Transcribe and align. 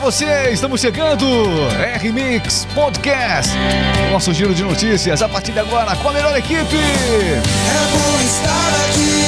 você, 0.00 0.50
estamos 0.50 0.80
chegando, 0.80 1.26
R-Mix 1.96 2.66
Podcast, 2.74 3.52
nosso 4.10 4.32
giro 4.32 4.54
de 4.54 4.62
notícias 4.62 5.20
a 5.20 5.28
partir 5.28 5.52
de 5.52 5.58
agora 5.60 5.94
com 5.96 6.08
a 6.08 6.12
melhor 6.12 6.34
equipe. 6.38 6.56
É 6.56 7.86
bom 7.92 8.20
estar 8.22 8.68
aqui. 8.88 9.19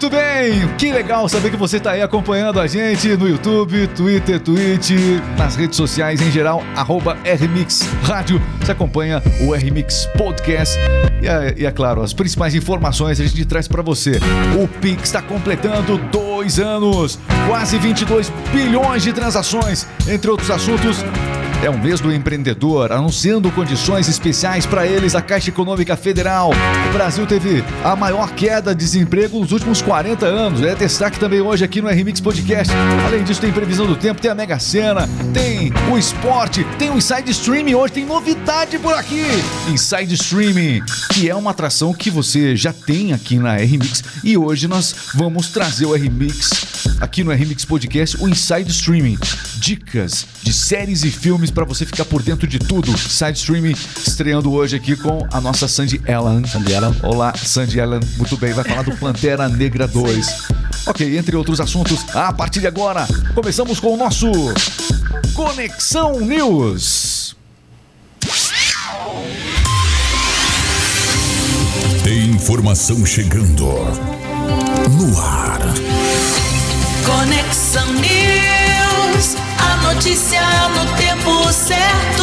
Muito 0.00 0.10
bem, 0.10 0.76
que 0.76 0.92
legal 0.92 1.28
saber 1.28 1.50
que 1.50 1.56
você 1.56 1.78
está 1.78 1.90
aí 1.90 2.02
acompanhando 2.02 2.60
a 2.60 2.68
gente 2.68 3.16
no 3.16 3.28
YouTube, 3.28 3.88
Twitter, 3.88 4.38
Twitch, 4.38 4.92
nas 5.36 5.56
redes 5.56 5.76
sociais 5.76 6.22
em 6.22 6.30
geral, 6.30 6.62
arroba 6.76 7.18
RMix 7.24 7.80
Rádio. 8.04 8.40
Você 8.60 8.70
acompanha 8.70 9.20
o 9.40 9.52
RMix 9.52 10.06
Podcast 10.16 10.78
e 11.20 11.26
é, 11.26 11.54
e 11.56 11.66
é 11.66 11.72
claro, 11.72 12.00
as 12.00 12.12
principais 12.12 12.54
informações 12.54 13.20
a 13.20 13.26
gente 13.26 13.44
traz 13.44 13.66
para 13.66 13.82
você. 13.82 14.20
O 14.62 14.68
Pix 14.68 15.02
está 15.02 15.20
completando 15.20 15.98
dois 16.12 16.60
anos, 16.60 17.18
quase 17.48 17.76
22 17.76 18.30
bilhões 18.52 19.02
de 19.02 19.12
transações, 19.12 19.84
entre 20.06 20.30
outros 20.30 20.48
assuntos. 20.48 21.04
É 21.60 21.68
o 21.68 21.76
mês 21.76 21.98
do 21.98 22.12
empreendedor, 22.12 22.92
anunciando 22.92 23.50
condições 23.50 24.08
especiais 24.08 24.64
para 24.64 24.86
eles. 24.86 25.16
A 25.16 25.20
Caixa 25.20 25.50
Econômica 25.50 25.96
Federal. 25.96 26.52
O 26.88 26.92
Brasil 26.92 27.26
teve 27.26 27.64
a 27.82 27.96
maior 27.96 28.30
queda 28.30 28.72
de 28.72 28.84
desemprego 28.84 29.40
nos 29.40 29.50
últimos 29.50 29.82
40 29.82 30.24
anos. 30.24 30.62
É 30.62 30.76
destaque 30.76 31.18
também 31.18 31.40
hoje 31.40 31.64
aqui 31.64 31.82
no 31.82 31.88
RMix 31.88 32.20
Podcast. 32.20 32.72
Além 33.04 33.24
disso, 33.24 33.40
tem 33.40 33.50
previsão 33.50 33.86
do 33.86 33.96
tempo, 33.96 34.20
tem 34.20 34.30
a 34.30 34.36
Mega 34.36 34.60
Sena, 34.60 35.08
tem 35.34 35.72
o 35.92 35.98
esporte, 35.98 36.64
tem 36.78 36.90
o 36.90 36.96
Inside 36.96 37.28
Streaming. 37.32 37.74
Hoje 37.74 37.94
tem 37.94 38.06
novidade 38.06 38.78
por 38.78 38.94
aqui. 38.94 39.24
Inside 39.68 40.14
Streaming, 40.14 40.80
que 41.12 41.28
é 41.28 41.34
uma 41.34 41.50
atração 41.50 41.92
que 41.92 42.08
você 42.08 42.54
já 42.54 42.72
tem 42.72 43.12
aqui 43.12 43.36
na 43.36 43.56
RMix. 43.56 44.04
E 44.22 44.38
hoje 44.38 44.68
nós 44.68 44.94
vamos 45.12 45.48
trazer 45.48 45.86
o 45.86 45.92
RMix 45.92 46.78
aqui 47.00 47.24
no 47.24 47.32
RMix 47.32 47.64
Podcast, 47.64 48.16
o 48.20 48.28
Inside 48.28 48.70
Streaming. 48.70 49.18
Dicas 49.56 50.24
de 50.40 50.52
séries 50.52 51.02
e 51.02 51.10
filmes 51.10 51.47
para 51.50 51.64
você 51.64 51.84
ficar 51.86 52.04
por 52.04 52.22
dentro 52.22 52.46
de 52.46 52.58
tudo. 52.58 52.96
Side 52.96 53.38
Streaming 53.38 53.74
estreando 54.06 54.52
hoje 54.52 54.76
aqui 54.76 54.96
com 54.96 55.26
a 55.32 55.40
nossa 55.40 55.68
Sandy 55.68 56.00
Ellen. 56.06 56.46
Sandy 56.46 56.72
Ellen. 56.72 56.94
Olá, 57.02 57.34
Sandy 57.36 57.78
Ellen. 57.78 58.00
Muito 58.16 58.36
bem, 58.36 58.52
vai 58.52 58.64
falar 58.64 58.82
do 58.82 58.92
Pantera 58.96 59.48
Negra 59.48 59.86
2. 59.86 60.48
Ok, 60.86 61.18
entre 61.18 61.36
outros 61.36 61.60
assuntos, 61.60 62.04
a 62.14 62.32
partir 62.32 62.60
de 62.60 62.66
agora, 62.66 63.06
começamos 63.34 63.78
com 63.78 63.94
o 63.94 63.96
nosso 63.96 64.30
Conexão 65.34 66.20
News. 66.20 67.36
Tem 72.02 72.30
informação 72.30 73.04
chegando 73.04 73.66
no 74.96 75.20
ar. 75.20 75.60
Conexão 77.04 77.92
News. 77.94 78.57
Notícia 79.98 80.40
no 80.68 80.96
tempo 80.96 81.52
certo. 81.52 82.22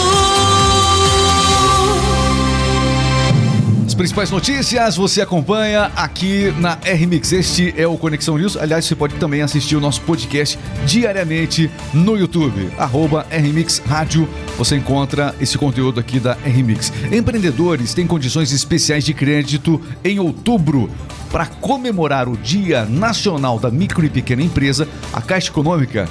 As 3.85 3.93
principais 3.93 4.31
notícias 4.31 4.95
você 4.95 5.21
acompanha 5.21 5.91
aqui 5.93 6.53
na 6.57 6.75
RMix. 6.75 7.33
Este 7.33 7.73
é 7.75 7.85
o 7.85 7.97
Conexão 7.97 8.37
News. 8.37 8.55
Aliás, 8.55 8.85
você 8.85 8.95
pode 8.95 9.15
também 9.15 9.41
assistir 9.41 9.75
o 9.75 9.81
nosso 9.81 9.99
podcast 10.03 10.57
diariamente 10.85 11.69
no 11.93 12.15
YouTube, 12.15 12.71
arroba 12.77 13.27
RMix 13.29 13.79
Rádio. 13.79 14.25
Você 14.57 14.77
encontra 14.77 15.35
esse 15.41 15.57
conteúdo 15.57 15.99
aqui 15.99 16.17
da 16.17 16.31
RMix. 16.45 16.93
Empreendedores 17.11 17.93
têm 17.93 18.07
condições 18.07 18.53
especiais 18.53 19.03
de 19.03 19.13
crédito 19.13 19.81
em 20.01 20.17
outubro. 20.17 20.89
Para 21.29 21.47
comemorar 21.47 22.29
o 22.29 22.37
Dia 22.37 22.85
Nacional 22.85 23.59
da 23.59 23.69
Micro 23.69 24.05
e 24.05 24.09
Pequena 24.09 24.41
Empresa, 24.41 24.87
a 25.11 25.21
Caixa 25.21 25.49
Econômica 25.49 26.07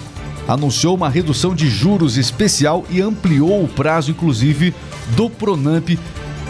anunciou 0.46 0.94
uma 0.94 1.08
redução 1.08 1.54
de 1.54 1.68
juros 1.68 2.16
especial 2.16 2.84
e 2.90 3.00
ampliou 3.00 3.64
o 3.64 3.68
prazo, 3.68 4.10
inclusive, 4.10 4.74
do 5.16 5.28
Pronamp 5.30 5.90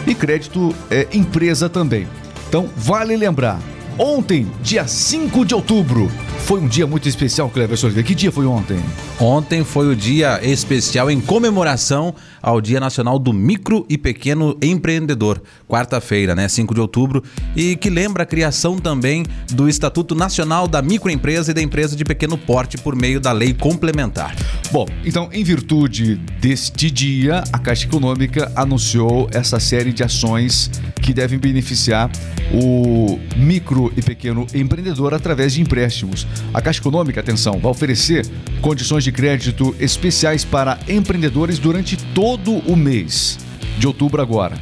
e 0.07 0.15
crédito 0.15 0.73
é, 0.89 1.07
empresa 1.13 1.69
também. 1.69 2.07
Então, 2.47 2.69
vale 2.75 3.15
lembrar, 3.15 3.59
ontem, 3.97 4.47
dia 4.61 4.87
5 4.87 5.45
de 5.45 5.53
outubro, 5.53 6.11
foi 6.45 6.59
um 6.59 6.67
dia 6.67 6.85
muito 6.85 7.09
especial, 7.09 7.49
Cleber 7.49 7.77
Oliveira. 7.83 8.07
Que 8.07 8.13
dia 8.13 8.31
foi 8.31 8.45
ontem? 8.45 8.77
Ontem 9.19 9.63
foi 9.63 9.87
o 9.87 9.95
dia 9.95 10.39
especial 10.43 11.09
em 11.09 11.19
comemoração 11.19 12.13
ao 12.39 12.61
Dia 12.61 12.79
Nacional 12.79 13.17
do 13.17 13.33
Micro 13.33 13.83
e 13.89 13.97
Pequeno 13.97 14.55
Empreendedor, 14.61 15.41
quarta-feira, 15.67 16.35
né, 16.35 16.47
5 16.47 16.75
de 16.75 16.79
outubro, 16.79 17.23
e 17.55 17.75
que 17.75 17.89
lembra 17.89 18.21
a 18.21 18.25
criação 18.25 18.77
também 18.77 19.25
do 19.51 19.67
Estatuto 19.67 20.13
Nacional 20.13 20.67
da 20.67 20.83
Microempresa 20.83 21.49
e 21.49 21.53
da 21.55 21.61
Empresa 21.63 21.95
de 21.95 22.05
Pequeno 22.05 22.37
Porte 22.37 22.77
por 22.77 22.95
meio 22.95 23.19
da 23.19 23.31
Lei 23.31 23.51
Complementar. 23.51 24.35
Bom, 24.71 24.85
então, 25.03 25.29
em 25.33 25.43
virtude 25.43 26.15
deste 26.39 26.91
dia, 26.91 27.43
a 27.51 27.57
Caixa 27.57 27.85
Econômica 27.85 28.51
anunciou 28.55 29.27
essa 29.31 29.59
série 29.59 29.91
de 29.91 30.03
ações 30.03 30.69
que 31.01 31.13
devem 31.13 31.39
beneficiar 31.39 32.11
o 32.53 33.19
micro 33.35 33.84
e 33.95 34.01
pequeno 34.01 34.45
empreendedor 34.53 35.13
através 35.13 35.53
de 35.53 35.61
empréstimos. 35.61 36.25
A 36.53 36.61
Caixa 36.61 36.79
Econômica, 36.79 37.19
atenção, 37.19 37.59
vai 37.59 37.71
oferecer 37.71 38.25
condições 38.61 39.03
de 39.03 39.11
crédito 39.11 39.75
especiais 39.79 40.43
para 40.43 40.79
empreendedores 40.87 41.59
durante 41.59 41.97
todo 42.13 42.51
o 42.51 42.75
mês 42.75 43.37
de 43.77 43.87
outubro 43.87 44.21
agora. 44.21 44.57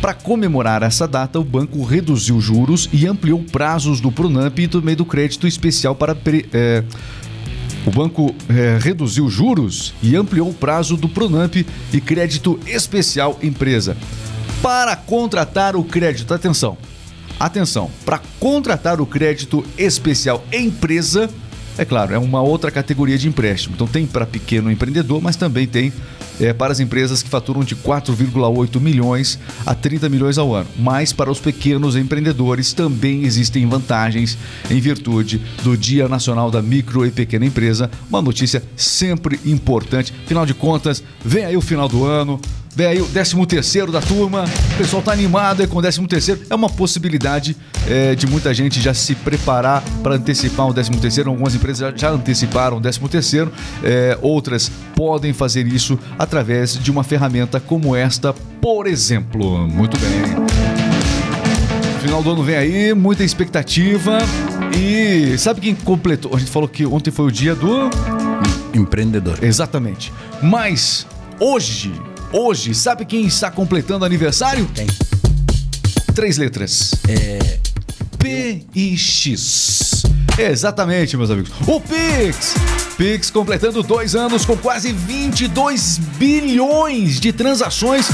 Para 0.00 0.14
comemorar 0.14 0.82
essa 0.82 1.08
data, 1.08 1.40
o 1.40 1.44
banco 1.44 1.82
reduziu 1.82 2.40
juros 2.40 2.88
e 2.92 3.06
ampliou 3.06 3.42
prazos 3.42 4.00
do 4.00 4.12
Pronamp 4.12 4.56
e 4.58 4.68
também 4.68 4.94
do 4.94 5.04
crédito 5.04 5.46
especial 5.46 5.94
para 5.94 6.16
eh, 6.52 6.84
o 7.84 7.90
banco 7.90 8.34
eh, 8.48 8.78
reduziu 8.80 9.28
juros 9.28 9.94
e 10.02 10.14
ampliou 10.14 10.50
o 10.50 10.54
prazo 10.54 10.96
do 10.96 11.08
Pronamp 11.08 11.56
e 11.92 12.00
crédito 12.00 12.60
especial 12.66 13.38
empresa. 13.42 13.96
Para 14.62 14.94
contratar 14.94 15.74
o 15.74 15.82
crédito, 15.82 16.34
atenção, 16.34 16.76
atenção, 17.38 17.90
para 18.04 18.20
contratar 18.40 19.00
o 19.00 19.06
crédito 19.06 19.64
especial 19.76 20.44
empresa, 20.52 21.30
é 21.78 21.84
claro, 21.84 22.12
é 22.12 22.18
uma 22.18 22.42
outra 22.42 22.72
categoria 22.72 23.16
de 23.16 23.28
empréstimo. 23.28 23.76
Então 23.76 23.86
tem 23.86 24.04
para 24.04 24.26
pequeno 24.26 24.70
empreendedor, 24.70 25.22
mas 25.22 25.36
também 25.36 25.64
tem 25.64 25.92
eh, 26.40 26.52
para 26.52 26.72
as 26.72 26.80
empresas 26.80 27.22
que 27.22 27.28
faturam 27.28 27.62
de 27.62 27.76
4,8 27.76 28.80
milhões 28.80 29.38
a 29.64 29.76
30 29.76 30.08
milhões 30.08 30.38
ao 30.38 30.52
ano. 30.52 30.68
Mas 30.76 31.12
para 31.12 31.30
os 31.30 31.38
pequenos 31.38 31.94
empreendedores 31.94 32.72
também 32.72 33.22
existem 33.22 33.64
vantagens 33.64 34.36
em 34.68 34.80
virtude 34.80 35.40
do 35.62 35.76
Dia 35.76 36.08
Nacional 36.08 36.50
da 36.50 36.60
Micro 36.60 37.06
e 37.06 37.12
Pequena 37.12 37.46
Empresa. 37.46 37.88
Uma 38.08 38.20
notícia 38.20 38.60
sempre 38.76 39.38
importante. 39.44 40.12
Afinal 40.24 40.44
de 40.44 40.54
contas, 40.54 41.02
vem 41.24 41.44
aí 41.44 41.56
o 41.56 41.60
final 41.60 41.88
do 41.88 42.04
ano. 42.04 42.40
Vem 42.78 42.86
aí 42.86 43.00
o 43.02 43.08
13 43.08 43.44
terceiro 43.44 43.90
da 43.90 44.00
turma, 44.00 44.44
o 44.44 44.76
pessoal 44.78 45.02
tá 45.02 45.10
animado 45.10 45.62
aí 45.62 45.66
com 45.66 45.78
o 45.78 45.80
13 45.80 46.06
terceiro. 46.06 46.42
É 46.48 46.54
uma 46.54 46.70
possibilidade 46.70 47.56
eh, 47.88 48.14
de 48.14 48.24
muita 48.24 48.54
gente 48.54 48.80
já 48.80 48.94
se 48.94 49.16
preparar 49.16 49.82
para 50.00 50.14
antecipar 50.14 50.68
o 50.68 50.72
13 50.72 50.92
terceiro. 50.92 51.28
Algumas 51.28 51.56
empresas 51.56 51.92
já, 51.96 52.10
anteciparam 52.10 52.76
o 52.76 52.80
13 52.80 53.00
terceiro, 53.08 53.52
eh, 53.82 54.16
outras 54.22 54.70
podem 54.94 55.32
fazer 55.32 55.66
isso 55.66 55.98
através 56.16 56.78
de 56.78 56.88
uma 56.88 57.02
ferramenta 57.02 57.58
como 57.58 57.96
esta, 57.96 58.32
por 58.62 58.86
exemplo. 58.86 59.66
Muito 59.66 59.98
bem. 59.98 60.10
Final 62.00 62.22
do 62.22 62.30
ano 62.30 62.44
vem 62.44 62.54
aí, 62.54 62.94
muita 62.94 63.24
expectativa. 63.24 64.18
E 64.72 65.36
sabe 65.36 65.60
quem 65.60 65.74
completou? 65.74 66.32
A 66.32 66.38
gente 66.38 66.52
falou 66.52 66.68
que 66.68 66.86
ontem 66.86 67.10
foi 67.10 67.26
o 67.26 67.32
dia 67.32 67.56
do. 67.56 67.90
Empreendedor. 68.72 69.42
Exatamente. 69.42 70.12
Mas 70.40 71.08
hoje, 71.40 71.92
hoje, 72.32 72.74
sabe 72.74 73.04
quem 73.04 73.26
está 73.26 73.50
completando 73.50 74.04
aniversário? 74.04 74.68
Quem? 74.74 74.86
Três 76.14 76.36
letras. 76.36 76.94
É. 77.08 77.58
P 78.18 78.64
e 78.74 78.96
X. 78.96 80.02
Exatamente, 80.38 81.16
meus 81.16 81.30
amigos. 81.30 81.50
O 81.66 81.80
Pix! 81.80 82.54
Pix 82.96 83.30
completando 83.30 83.82
dois 83.82 84.14
anos 84.14 84.44
com 84.44 84.56
quase 84.56 84.92
22 84.92 85.98
bilhões 86.18 87.20
de 87.20 87.32
transações. 87.32 88.08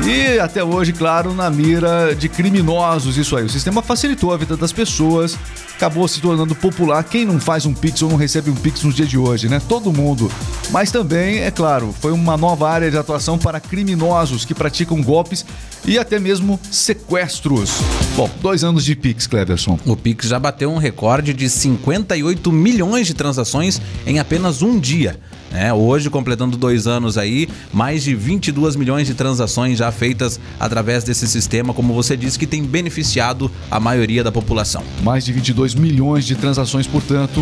E 0.00 0.38
até 0.40 0.64
hoje, 0.64 0.92
claro, 0.92 1.32
na 1.34 1.48
mira 1.50 2.14
de 2.14 2.28
criminosos, 2.28 3.16
isso 3.16 3.36
aí. 3.36 3.44
O 3.44 3.48
sistema 3.48 3.82
facilitou 3.82 4.32
a 4.32 4.36
vida 4.36 4.56
das 4.56 4.72
pessoas, 4.72 5.38
acabou 5.76 6.08
se 6.08 6.20
tornando 6.20 6.54
popular. 6.54 7.04
Quem 7.04 7.24
não 7.24 7.38
faz 7.38 7.66
um 7.66 7.74
Pix 7.74 8.02
ou 8.02 8.10
não 8.10 8.16
recebe 8.16 8.50
um 8.50 8.54
Pix 8.54 8.82
nos 8.82 8.94
dias 8.94 9.08
de 9.08 9.18
hoje, 9.18 9.48
né? 9.48 9.60
Todo 9.68 9.92
mundo. 9.92 10.30
Mas 10.70 10.90
também, 10.90 11.40
é 11.40 11.50
claro, 11.50 11.94
foi 12.00 12.10
uma 12.10 12.36
nova 12.36 12.68
área 12.68 12.90
de 12.90 12.96
atuação 12.96 13.38
para 13.38 13.60
criminosos 13.60 14.44
que 14.44 14.54
praticam 14.54 15.00
golpes 15.02 15.44
e 15.84 15.98
até 15.98 16.18
mesmo 16.18 16.58
sequestros. 16.70 17.70
Bom, 18.16 18.30
dois 18.40 18.64
anos 18.64 18.84
de 18.84 18.96
Pix, 18.96 19.26
Cleverson. 19.26 19.78
O 19.86 19.96
Pix 19.96 20.26
já 20.26 20.38
bateu 20.38 20.70
um 20.72 20.78
recorde 20.78 21.32
de 21.32 21.48
58 21.48 22.50
milhões 22.50 23.06
de 23.06 23.14
transações 23.14 23.80
em 24.06 24.18
apenas 24.18 24.62
um 24.62 24.80
dia. 24.80 25.20
Né? 25.52 25.72
Hoje, 25.72 26.08
completando 26.10 26.56
dois 26.56 26.86
anos 26.86 27.16
aí, 27.18 27.48
mais 27.72 28.02
de 28.02 28.14
22 28.14 28.74
milhões 28.76 29.06
de 29.06 29.14
transações 29.14 29.78
já 29.78 29.92
feitas 29.92 30.40
através 30.58 31.04
desse 31.04 31.26
sistema, 31.28 31.72
como 31.74 31.92
você 31.94 32.16
disse, 32.16 32.38
que 32.38 32.46
tem 32.46 32.62
beneficiado 32.64 33.50
a 33.70 33.78
maioria 33.78 34.24
da 34.24 34.32
população. 34.32 34.82
Mais 35.02 35.24
de 35.24 35.32
22 35.32 35.74
milhões 35.74 36.24
de 36.24 36.34
transações, 36.34 36.86
portanto, 36.86 37.40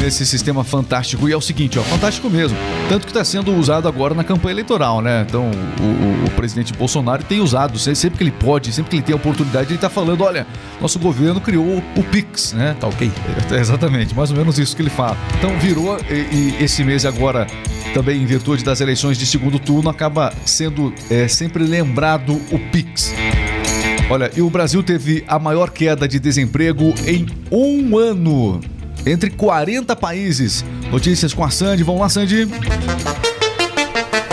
nesse 0.00 0.24
sistema 0.26 0.64
fantástico. 0.64 1.28
E 1.28 1.32
é 1.32 1.36
o 1.36 1.40
seguinte, 1.40 1.78
ó, 1.78 1.82
fantástico 1.82 2.28
mesmo. 2.30 2.56
Tanto 2.88 3.04
que 3.06 3.10
está 3.10 3.24
sendo 3.24 3.54
usado 3.54 3.88
agora 3.88 4.14
na 4.14 4.24
campanha 4.24 4.52
eleitoral, 4.54 5.00
né? 5.00 5.24
Então, 5.28 5.50
o, 5.80 5.82
o- 5.82 6.26
o 6.26 6.30
presidente 6.36 6.72
Bolsonaro 6.72 7.22
tem 7.24 7.40
usado, 7.40 7.78
se- 7.78 7.94
sempre 7.94 8.18
que 8.18 8.24
ele 8.24 8.30
pode, 8.30 8.72
sempre 8.72 8.90
que 8.90 8.96
ele 8.96 9.02
tem 9.02 9.12
a 9.12 9.16
oportunidade, 9.16 9.68
ele 9.68 9.74
está 9.76 9.88
falando, 9.90 10.22
olha, 10.22 10.46
nosso 10.80 10.98
governo 10.98 11.40
criou 11.40 11.82
o 11.96 12.02
Pix, 12.04 12.52
né? 12.52 12.76
Tá 12.78 12.86
ok? 12.86 13.10
É, 13.50 13.56
exatamente, 13.60 14.14
mais 14.14 14.30
ou 14.30 14.36
menos 14.36 14.58
isso 14.58 14.74
que 14.76 14.82
ele 14.82 14.90
fala. 14.90 15.16
Então 15.38 15.58
virou, 15.58 15.98
e, 16.10 16.14
e 16.14 16.56
esse 16.64 16.84
mês 16.84 17.04
agora, 17.04 17.25
também 17.94 18.22
em 18.22 18.26
virtude 18.26 18.62
das 18.62 18.80
eleições 18.80 19.16
de 19.16 19.26
segundo 19.26 19.58
turno, 19.58 19.88
acaba 19.88 20.32
sendo 20.44 20.92
é, 21.10 21.26
sempre 21.28 21.64
lembrado 21.64 22.40
o 22.50 22.58
Pix. 22.70 23.12
Olha, 24.08 24.30
e 24.36 24.40
o 24.40 24.48
Brasil 24.48 24.82
teve 24.82 25.24
a 25.26 25.38
maior 25.38 25.70
queda 25.70 26.06
de 26.06 26.20
desemprego 26.20 26.94
em 27.06 27.26
um 27.50 27.98
ano. 27.98 28.60
Entre 29.04 29.30
40 29.30 29.96
países. 29.96 30.64
Notícias 30.90 31.34
com 31.34 31.44
a 31.44 31.50
Sandy. 31.50 31.82
Vamos 31.82 32.00
lá, 32.00 32.08
Sandy. 32.08 32.46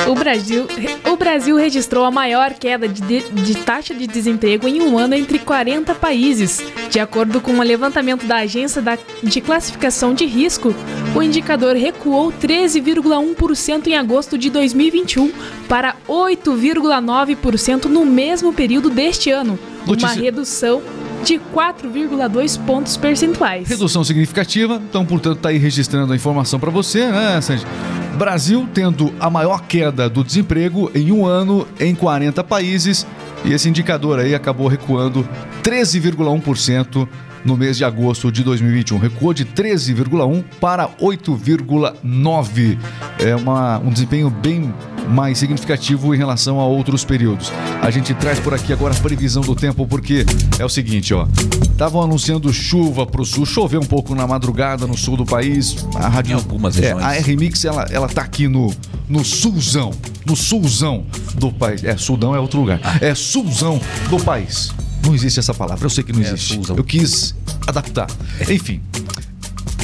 O 0.06 0.16
Brasil, 0.16 0.68
o 1.10 1.16
Brasil 1.16 1.56
registrou 1.56 2.04
a 2.04 2.12
maior 2.12 2.54
queda 2.54 2.90
de, 2.90 3.02
de- 3.02 3.30
de 3.32 3.56
taxa 3.56 3.94
de 3.96 4.06
desemprego 4.06 4.68
em 4.68 4.82
um 4.82 4.98
ano 4.98 5.14
entre 5.16 5.40
40 5.40 5.96
países. 5.96 6.62
De 6.90 7.00
acordo 7.00 7.40
com 7.40 7.54
o 7.54 7.62
levantamento 7.64 8.26
da 8.26 8.38
Agência 8.38 8.82
da- 8.82 8.98
de 9.24 9.40
Classificação 9.40 10.14
de 10.14 10.26
Risco, 10.26 10.76
o 11.16 11.24
indicador 11.24 11.76
recuou 11.78 12.32
13,1% 12.34 13.88
em 13.88 13.96
agosto 13.96 14.38
de 14.38 14.50
2021 14.50 15.32
para 15.70 15.96
8,9% 16.08 17.86
no 17.86 18.06
mesmo 18.06 18.52
período 18.52 18.90
deste 18.90 19.32
ano, 19.32 19.58
Notícia- 19.88 20.10
uma 20.10 20.22
redução 20.22 20.82
de 21.24 21.40
4,2 21.54 22.58
pontos 22.58 22.98
percentuais. 22.98 23.70
Redução 23.70 24.04
significativa, 24.04 24.82
então, 24.90 25.06
portanto, 25.06 25.38
está 25.38 25.48
aí 25.50 25.58
registrando 25.58 26.12
a 26.12 26.16
informação 26.16 26.60
para 26.60 26.70
você, 26.70 27.08
né, 27.10 27.40
Sandy? 27.40 27.66
Brasil 28.13 28.68
tendo 28.74 29.13
a 29.19 29.30
maior 29.30 29.63
queda 29.63 30.07
do 30.07 30.24
desemprego 30.24 30.92
em 30.94 31.12
um 31.12 31.25
ano 31.25 31.68
em 31.80 31.95
40 31.95 32.44
países, 32.44 33.07
e 33.44 33.51
esse 33.51 33.68
indicador 33.68 34.19
aí 34.19 34.36
acabou 34.36 34.68
recuando 34.68 35.27
13,1% 35.63 37.07
no 37.45 37.57
mês 37.57 37.78
de 37.78 37.84
agosto 37.86 38.31
de 38.31 38.44
2021. 38.44 38.98
Recuou 38.98 39.34
de 39.34 39.45
13,1 39.45 40.44
para 40.60 40.88
8,9. 40.88 42.78
É 43.19 43.36
uma, 43.36 43.80
um 43.80 43.90
desempenho 43.90 44.30
bem 44.30 44.74
mais 45.10 45.38
significativo 45.38 46.16
em 46.16 46.18
relação 46.18 46.60
a 46.60 46.66
outros 46.66 47.04
períodos. 47.04 47.51
A 47.81 47.92
gente 47.92 48.13
traz 48.13 48.40
por 48.40 48.54
aqui 48.54 48.72
agora 48.72 48.95
a 48.95 49.00
previsão 49.00 49.42
do 49.44 49.54
tempo, 49.54 49.86
porque 49.86 50.25
é 50.57 50.63
o 50.63 50.69
seguinte, 50.69 51.13
ó. 51.13 51.28
Estavam 51.62 52.01
anunciando 52.01 52.51
chuva 52.54 53.06
pro 53.06 53.25
sul, 53.25 53.46
choveu 53.46 53.81
um 53.81 53.86
pouco 53.86 54.16
na 54.16 54.25
madrugada 54.25 54.88
no 54.88 54.98
sul 54.98 55.18
do 55.18 55.25
país. 55.25 55.86
A 55.96 56.07
rádio, 56.07 56.31
Em 56.31 56.36
algumas 56.36 56.78
é, 56.78 56.94
regiões. 56.94 57.04
a 57.04 57.16
R-Mix, 57.18 57.66
ela, 57.66 57.86
ela 57.92 58.07
tá 58.07 58.22
aqui 58.22 58.48
no, 58.48 58.74
no 59.10 59.25
sulzão, 59.25 59.92
no 60.25 60.36
sulzão 60.36 61.06
do 61.36 61.51
país. 61.51 61.84
É, 61.84 61.98
Sudão 61.98 62.34
é 62.34 62.39
outro 62.39 62.60
lugar. 62.62 62.80
É 63.01 63.13
sulzão 63.13 63.81
do 64.10 64.18
país. 64.24 64.72
Não 65.06 65.14
existe 65.14 65.40
essa 65.40 65.54
palavra, 65.54 65.86
eu 65.86 65.90
sei 65.90 66.04
que 66.04 66.14
não 66.14 66.22
É, 66.22 66.28
existe. 66.28 66.60
Eu 66.76 66.84
quis 66.84 67.36
adaptar. 67.68 68.08
Enfim. 68.50 68.82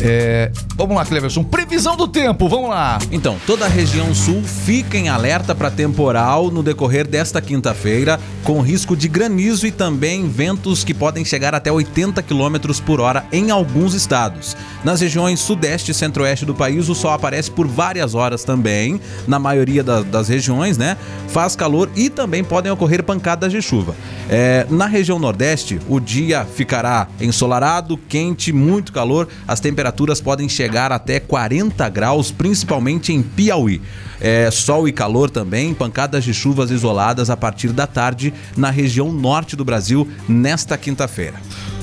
É, 0.02 0.50
vamos 0.76 0.96
lá, 0.96 1.06
Cleverson. 1.06 1.44
Previsão 1.44 1.98
do 1.98 2.08
tempo, 2.08 2.48
vamos 2.48 2.70
lá. 2.70 3.00
Então, 3.12 3.38
toda 3.46 3.66
a 3.66 3.68
região 3.68 4.16
sul 4.16 4.42
fica 4.44 4.98
em 4.98 5.10
alerta 5.10 5.54
para 5.54 5.70
temporal 5.70 6.50
no 6.50 6.64
decorrer 6.64 7.06
desta 7.06 7.42
quinta-feira, 7.42 8.18
com 8.44 8.62
risco 8.62 8.96
de 8.96 9.10
granizo 9.10 9.68
e 9.68 9.72
também 9.72 10.30
ventos 10.30 10.84
que 10.86 10.94
podem 10.94 11.26
chegar 11.26 11.54
até 11.54 11.70
80 11.70 12.22
km 12.24 12.56
por 12.86 13.02
hora 13.02 13.26
em 13.32 13.52
alguns 13.52 13.94
estados. 13.94 14.56
Nas 14.86 15.02
regiões 15.02 15.42
sudeste 15.42 15.92
e 15.92 15.94
centro-oeste 15.94 16.46
do 16.46 16.56
país, 16.56 16.88
o 16.88 16.96
sol 16.96 17.12
aparece 17.12 17.52
por 17.52 17.68
várias 17.68 18.16
horas 18.16 18.46
também, 18.46 19.02
na 19.28 19.38
maioria 19.38 19.84
da- 19.84 20.02
das 20.02 20.30
regiões, 20.30 20.78
né? 20.78 20.96
Faz 21.28 21.58
calor 21.58 21.90
e 21.96 22.10
também 22.10 22.42
podem 22.44 22.72
ocorrer 22.72 23.04
pancadas 23.04 23.52
de 23.52 23.62
chuva. 23.62 23.94
É, 24.30 24.66
na 24.70 24.86
região 24.86 25.20
nordeste, 25.20 25.80
o 25.90 26.00
dia 26.00 26.46
ficará 26.56 27.08
ensolarado, 27.20 27.98
quente, 28.08 28.54
muito 28.54 28.94
calor. 28.94 29.28
As 29.48 29.60
temperaturas 29.60 29.89
podem 30.20 30.50
chegar 30.50 30.92
até 30.92 31.20
40 31.20 31.88
graus, 31.90 32.32
principalmente 32.32 33.14
em 33.14 33.22
Piauí. 33.22 33.82
É, 34.22 34.52
sol 34.52 34.88
e 34.88 34.92
calor 34.92 35.30
também, 35.30 35.74
pancadas 35.74 36.24
de 36.24 36.34
chuvas 36.34 36.72
isoladas 36.72 37.30
a 37.30 37.38
partir 37.38 37.70
da 37.70 37.88
tarde 37.88 38.34
na 38.58 38.70
região 38.70 39.12
norte 39.12 39.56
do 39.56 39.64
Brasil 39.64 40.08
nesta 40.28 40.78
quinta-feira. 40.78 41.40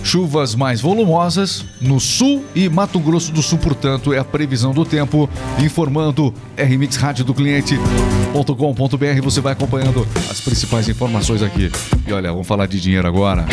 Chuvas 0.07 0.55
mais 0.55 0.81
volumosas 0.81 1.65
no 1.81 1.99
sul 1.99 2.45
e 2.55 2.69
Mato 2.69 3.01
Grosso 3.01 3.33
do 3.33 3.43
Sul, 3.43 3.59
portanto, 3.59 4.13
é 4.13 4.19
a 4.21 4.25
previsão 4.25 4.73
do 4.73 4.85
tempo. 4.85 5.29
Informando 5.59 6.33
RMix 6.57 6.95
Rádio 6.95 7.25
do 7.25 7.35
cliente.com.br. 7.35 9.23
Você 9.25 9.41
vai 9.41 9.53
acompanhando 9.53 10.07
as 10.31 10.41
principais 10.41 10.89
informações 10.89 11.43
aqui. 11.43 11.73
E 12.07 12.13
olha, 12.13 12.31
vamos 12.31 12.47
falar 12.47 12.67
de 12.67 12.81
dinheiro 12.81 13.09
agora. 13.09 13.47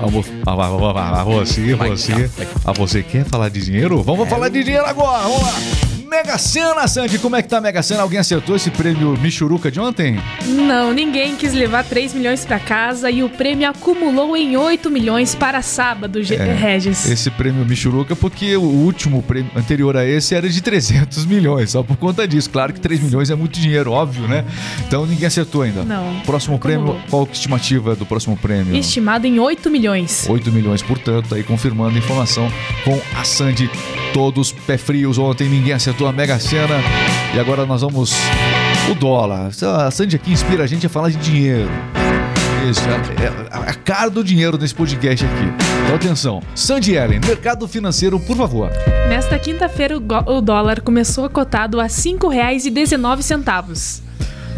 Vamos, 0.00 0.26
a, 0.44 0.50
a, 0.50 0.54
a, 0.54 1.20
a 1.20 1.24
você, 1.24 1.76
você, 1.76 2.30
a 2.64 2.72
você 2.72 3.04
quer 3.04 3.24
falar 3.24 3.48
de 3.48 3.64
dinheiro? 3.64 4.02
Vamos 4.02 4.28
falar 4.28 4.48
de 4.48 4.64
dinheiro 4.64 4.86
agora. 4.86 5.22
Vamos 5.22 5.42
lá. 5.42 5.89
Mega 6.10 6.36
Sena, 6.38 6.88
Sandy, 6.88 7.20
como 7.20 7.36
é 7.36 7.42
que 7.42 7.48
tá 7.48 7.58
a 7.58 7.60
Mega 7.60 7.80
Sena? 7.84 8.02
Alguém 8.02 8.18
acertou 8.18 8.56
esse 8.56 8.68
prêmio 8.68 9.16
Michuruca 9.22 9.70
de 9.70 9.78
ontem? 9.78 10.18
Não, 10.44 10.92
ninguém 10.92 11.36
quis 11.36 11.52
levar 11.52 11.84
3 11.84 12.12
milhões 12.14 12.44
para 12.44 12.58
casa 12.58 13.08
e 13.08 13.22
o 13.22 13.28
prêmio 13.28 13.68
acumulou 13.70 14.36
em 14.36 14.56
8 14.56 14.90
milhões 14.90 15.36
para 15.36 15.62
sábado, 15.62 16.20
Ge- 16.20 16.34
Regis. 16.34 17.08
Esse 17.08 17.30
prêmio 17.30 17.64
Michuruca, 17.64 18.16
porque 18.16 18.56
o 18.56 18.62
último 18.62 19.22
prêmio 19.22 19.52
anterior 19.54 19.96
a 19.96 20.04
esse 20.04 20.34
era 20.34 20.48
de 20.48 20.60
300 20.60 21.24
milhões, 21.26 21.70
só 21.70 21.82
por 21.84 21.96
conta 21.96 22.26
disso. 22.26 22.50
Claro 22.50 22.72
que 22.72 22.80
3 22.80 23.00
milhões 23.00 23.30
é 23.30 23.36
muito 23.36 23.60
dinheiro, 23.60 23.92
óbvio, 23.92 24.26
né? 24.26 24.44
Então 24.88 25.06
ninguém 25.06 25.28
acertou 25.28 25.62
ainda. 25.62 25.84
Não. 25.84 26.20
Próximo 26.26 26.58
prêmio, 26.58 26.86
Acumulou. 26.86 27.02
qual 27.08 27.24
que 27.24 27.30
é 27.30 27.34
a 27.34 27.38
estimativa 27.38 27.94
do 27.94 28.04
próximo 28.04 28.36
prêmio? 28.36 28.74
Estimado 28.74 29.28
em 29.28 29.38
8 29.38 29.70
milhões. 29.70 30.26
8 30.28 30.50
milhões, 30.50 30.82
portanto, 30.82 31.36
aí 31.36 31.44
confirmando 31.44 31.94
a 31.94 31.98
informação 31.98 32.50
com 32.84 33.00
a 33.16 33.22
Sandy. 33.22 33.70
Todos 34.12 34.50
pé 34.50 34.76
frios 34.76 35.18
ontem, 35.18 35.48
ninguém 35.48 35.72
acertou 35.72 35.99
a 36.06 36.12
Mega 36.12 36.38
Sena. 36.38 36.76
E 37.34 37.38
agora 37.38 37.66
nós 37.66 37.82
vamos. 37.82 38.14
O 38.90 38.94
dólar. 38.94 39.48
A 39.48 39.90
Sandy 39.90 40.16
aqui 40.16 40.32
inspira 40.32 40.64
a 40.64 40.66
gente 40.66 40.86
a 40.86 40.88
falar 40.88 41.10
de 41.10 41.18
dinheiro. 41.18 41.68
Isso, 42.68 42.82
é, 42.88 43.24
é 43.24 43.70
a 43.70 43.74
cara 43.74 44.10
do 44.10 44.22
dinheiro 44.22 44.58
nesse 44.58 44.74
podcast 44.74 45.24
aqui. 45.24 45.44
Então 45.84 45.96
atenção. 45.96 46.42
Sandy 46.54 46.94
Ellen, 46.94 47.20
mercado 47.20 47.66
financeiro, 47.66 48.20
por 48.20 48.36
favor. 48.36 48.70
Nesta 49.08 49.38
quinta-feira, 49.38 49.96
o 49.96 50.40
dólar 50.40 50.80
começou 50.80 51.28
cotado 51.30 51.80
a 51.80 51.84
R$ 51.84 51.88
5,19. 51.88 54.02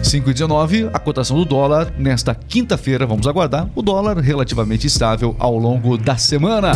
5,19 0.03 0.91
a 0.93 0.99
cotação 0.99 1.37
do 1.37 1.45
dólar 1.45 1.93
nesta 1.97 2.35
quinta-feira. 2.35 3.07
Vamos 3.07 3.27
aguardar 3.27 3.69
o 3.75 3.83
dólar 3.83 4.19
relativamente 4.19 4.87
estável 4.87 5.37
ao 5.39 5.57
longo 5.57 5.97
da 5.97 6.17
semana. 6.17 6.73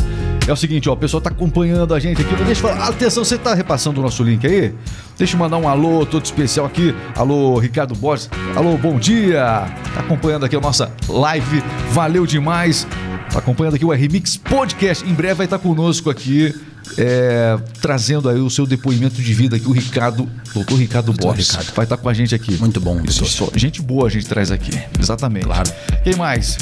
É 0.47 0.53
o 0.53 0.57
seguinte, 0.57 0.89
ó, 0.89 0.93
o 0.93 0.97
pessoal 0.97 1.21
tá 1.21 1.29
acompanhando 1.29 1.93
a 1.93 1.99
gente 1.99 2.23
aqui. 2.23 2.35
Deixa 2.45 2.65
eu 2.65 2.71
falar, 2.71 2.89
atenção, 2.89 3.25
você 3.25 3.37
tá 3.37 3.53
repassando 3.53 4.01
o 4.01 4.03
nosso 4.03 4.23
link 4.23 4.47
aí? 4.47 4.73
Deixa 5.19 5.35
eu 5.35 5.41
mandar 5.41 5.57
um 5.57 5.69
alô 5.69 6.07
todo 6.07 6.25
especial 6.25 6.65
aqui. 6.65 6.95
Alô, 7.17 7.59
Ricardo 7.59 7.97
Borges. 7.97 8.31
Alô, 8.55 8.77
bom 8.77 8.97
dia. 8.97 9.67
Tá 9.93 10.01
acompanhando 10.01 10.45
aqui 10.45 10.55
a 10.55 10.61
nossa 10.61 10.93
live. 11.09 11.63
Valeu 11.91 12.25
demais. 12.27 12.87
Acompanhando 13.35 13.75
aqui 13.75 13.85
o 13.85 13.93
R-Mix 13.93 14.37
Podcast. 14.37 15.05
Em 15.09 15.13
breve 15.13 15.35
vai 15.35 15.47
estar 15.47 15.59
conosco 15.59 16.09
aqui. 16.11 16.55
é, 16.97 17.59
trazendo 17.83 18.29
aí 18.29 18.39
o 18.39 18.49
seu 18.49 18.65
depoimento 18.65 19.21
de 19.21 19.35
vida 19.35 19.57
aqui, 19.57 19.67
o 19.67 19.73
Ricardo, 19.73 20.29
doutor 20.55 20.77
Ricardo 20.79 21.13
Borges, 21.13 21.51
Ricardo. 21.51 21.73
vai 21.75 21.85
estar 21.85 21.97
com 21.97 22.09
a 22.09 22.15
gente 22.15 22.33
aqui. 22.33 22.53
Muito 22.59 22.81
bom, 22.81 23.01
Isso, 23.05 23.25
só- 23.27 23.49
gente 23.57 23.83
boa 23.83 24.07
a 24.07 24.11
gente 24.11 24.25
traz 24.27 24.53
aqui. 24.53 24.71
Exatamente. 24.99 25.47
Claro. 25.47 25.69
Quem 26.05 26.15
mais? 26.15 26.57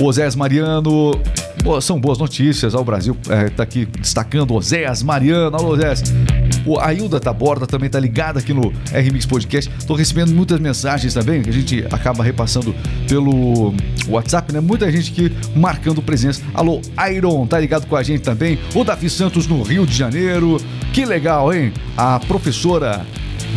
O 0.00 0.04
Oséias 0.04 0.34
Mariano. 0.34 1.12
Pô, 1.62 1.78
são 1.80 2.00
boas 2.00 2.16
notícias. 2.18 2.74
Ó, 2.74 2.80
o 2.80 2.84
Brasil 2.84 3.16
é, 3.28 3.50
tá 3.50 3.62
aqui 3.64 3.84
destacando 3.84 4.54
Oséias 4.54 5.02
Mariano. 5.02 5.54
Alô, 5.56 5.74
Oséias. 5.74 6.02
O, 6.66 6.78
a 6.78 6.92
Hilda 6.92 7.20
Taborda 7.20 7.66
também 7.66 7.88
tá 7.88 8.00
ligada 8.00 8.40
aqui 8.40 8.52
no 8.52 8.72
RMix 8.92 9.24
Podcast. 9.24 9.70
Tô 9.86 9.94
recebendo 9.94 10.32
muitas 10.34 10.58
mensagens 10.58 11.14
também, 11.14 11.42
que 11.42 11.50
a 11.50 11.52
gente 11.52 11.86
acaba 11.90 12.24
repassando 12.24 12.74
pelo 13.08 13.72
WhatsApp, 14.08 14.52
né? 14.52 14.60
Muita 14.60 14.90
gente 14.90 15.12
aqui 15.12 15.34
marcando 15.56 16.02
presença. 16.02 16.42
Alô, 16.52 16.80
Iron, 17.12 17.46
tá 17.46 17.58
ligado 17.58 17.86
com 17.86 17.96
a 17.96 18.02
gente 18.02 18.22
também. 18.22 18.58
O 18.74 18.84
Davi 18.84 19.08
Santos 19.08 19.46
no 19.46 19.62
Rio 19.62 19.86
de 19.86 19.94
Janeiro. 19.94 20.60
Que 20.92 21.04
legal, 21.04 21.52
hein? 21.52 21.72
A 21.96 22.18
professora 22.20 23.06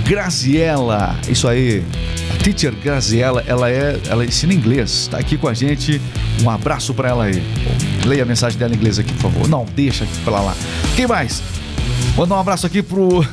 Graziella, 0.06 1.16
isso 1.28 1.48
aí. 1.48 1.84
A 2.32 2.44
teacher 2.44 2.74
Graziella, 2.76 3.44
ela 3.48 3.70
é, 3.70 4.00
ela 4.08 4.24
ensina 4.24 4.54
inglês, 4.54 5.08
tá 5.10 5.18
aqui 5.18 5.38
com 5.38 5.48
a 5.48 5.54
gente. 5.54 6.00
Um 6.44 6.50
abraço 6.50 6.94
pra 6.94 7.10
ela 7.10 7.26
aí. 7.26 7.42
Leia 8.06 8.24
a 8.24 8.26
mensagem 8.26 8.58
dela 8.58 8.74
em 8.74 8.78
inglês 8.78 9.00
aqui, 9.00 9.12
por 9.14 9.32
favor. 9.32 9.48
Não, 9.48 9.66
deixa 9.76 10.06
pra 10.24 10.40
lá. 10.40 10.56
Quem 10.96 11.08
mais? 11.08 11.42
Mandar 12.18 12.36
um 12.36 12.40
abraço 12.40 12.66
aqui 12.66 12.82
pro 12.82 13.26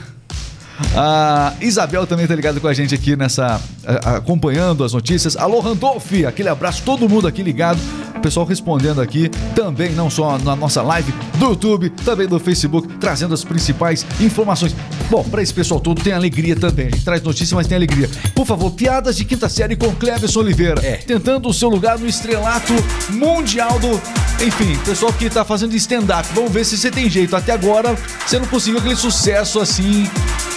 A 0.94 1.54
Isabel 1.60 2.06
também 2.06 2.26
tá 2.26 2.34
ligada 2.34 2.60
com 2.60 2.68
a 2.68 2.74
gente 2.74 2.94
aqui 2.94 3.16
nessa. 3.16 3.60
a- 3.86 4.16
acompanhando 4.16 4.84
as 4.84 4.92
notícias. 4.92 5.36
Alô, 5.36 5.60
Randolph, 5.60 6.12
aquele 6.26 6.48
abraço, 6.48 6.82
todo 6.84 7.08
mundo 7.08 7.26
aqui 7.26 7.42
ligado. 7.42 7.78
O 8.16 8.20
pessoal 8.20 8.44
respondendo 8.46 9.00
aqui 9.00 9.28
também, 9.54 9.92
não 9.92 10.10
só 10.10 10.36
na 10.38 10.56
nossa 10.56 10.82
live 10.82 11.12
do 11.38 11.50
YouTube, 11.50 11.90
também 11.90 12.26
do 12.26 12.40
Facebook, 12.40 12.88
trazendo 12.98 13.32
as 13.34 13.44
principais 13.44 14.04
informações. 14.20 14.74
Bom, 15.08 15.22
para 15.22 15.42
esse 15.42 15.54
pessoal 15.54 15.78
todo 15.78 16.02
tem 16.02 16.12
alegria 16.12 16.56
também. 16.56 16.86
A 16.86 16.90
gente 16.90 17.04
traz 17.04 17.22
notícia, 17.22 17.54
mas 17.54 17.66
tem 17.68 17.76
alegria. 17.76 18.10
Por 18.34 18.44
favor, 18.46 18.70
piadas 18.72 19.16
de 19.16 19.24
quinta 19.24 19.48
série 19.48 19.76
com 19.76 19.94
Cleverson 19.94 20.40
Oliveira. 20.40 20.84
É. 20.84 20.96
Tentando 20.96 21.48
o 21.48 21.54
seu 21.54 21.68
lugar 21.68 21.98
no 21.98 22.06
estrelato 22.06 22.72
mundial 23.10 23.78
do. 23.78 24.00
Enfim, 24.44 24.76
pessoal 24.84 25.12
que 25.12 25.30
tá 25.30 25.44
fazendo 25.44 25.74
stand-up. 25.76 26.28
Vamos 26.34 26.52
ver 26.52 26.64
se 26.64 26.76
você 26.76 26.90
tem 26.90 27.08
jeito. 27.08 27.34
Até 27.34 27.52
agora, 27.52 27.96
você 28.26 28.38
não 28.38 28.46
conseguiu 28.46 28.78
aquele 28.78 28.96
sucesso 28.96 29.58
assim. 29.58 30.08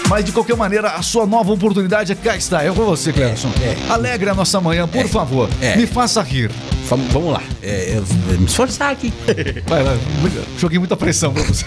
Mas 0.09 0.25
de 0.25 0.31
qualquer 0.31 0.55
maneira, 0.57 0.89
a 0.89 1.01
sua 1.01 1.25
nova 1.25 1.51
oportunidade 1.53 2.11
é 2.11 2.15
cá 2.15 2.35
está. 2.35 2.61
É 2.63 2.67
com 2.69 2.83
você, 2.85 3.13
Cleverson. 3.13 3.49
é. 3.61 3.75
Alegre 3.91 4.29
a 4.29 4.33
nossa 4.35 4.59
manhã, 4.59 4.87
por 4.87 5.07
favor. 5.07 5.49
é. 5.61 5.75
Me 5.77 5.87
faça 5.87 6.21
rir. 6.21 6.51
Vamos, 7.11 7.31
lá. 7.31 7.41
É, 7.61 7.93
eu 7.97 8.03
vou 8.03 8.37
me 8.39 8.45
esforçar 8.45 8.91
aqui. 8.91 9.13
Vai, 9.67 9.83
vai. 9.83 9.99
Joguei 10.57 10.79
muita 10.79 10.97
pressão 10.97 11.31
pra 11.31 11.43
você. 11.43 11.63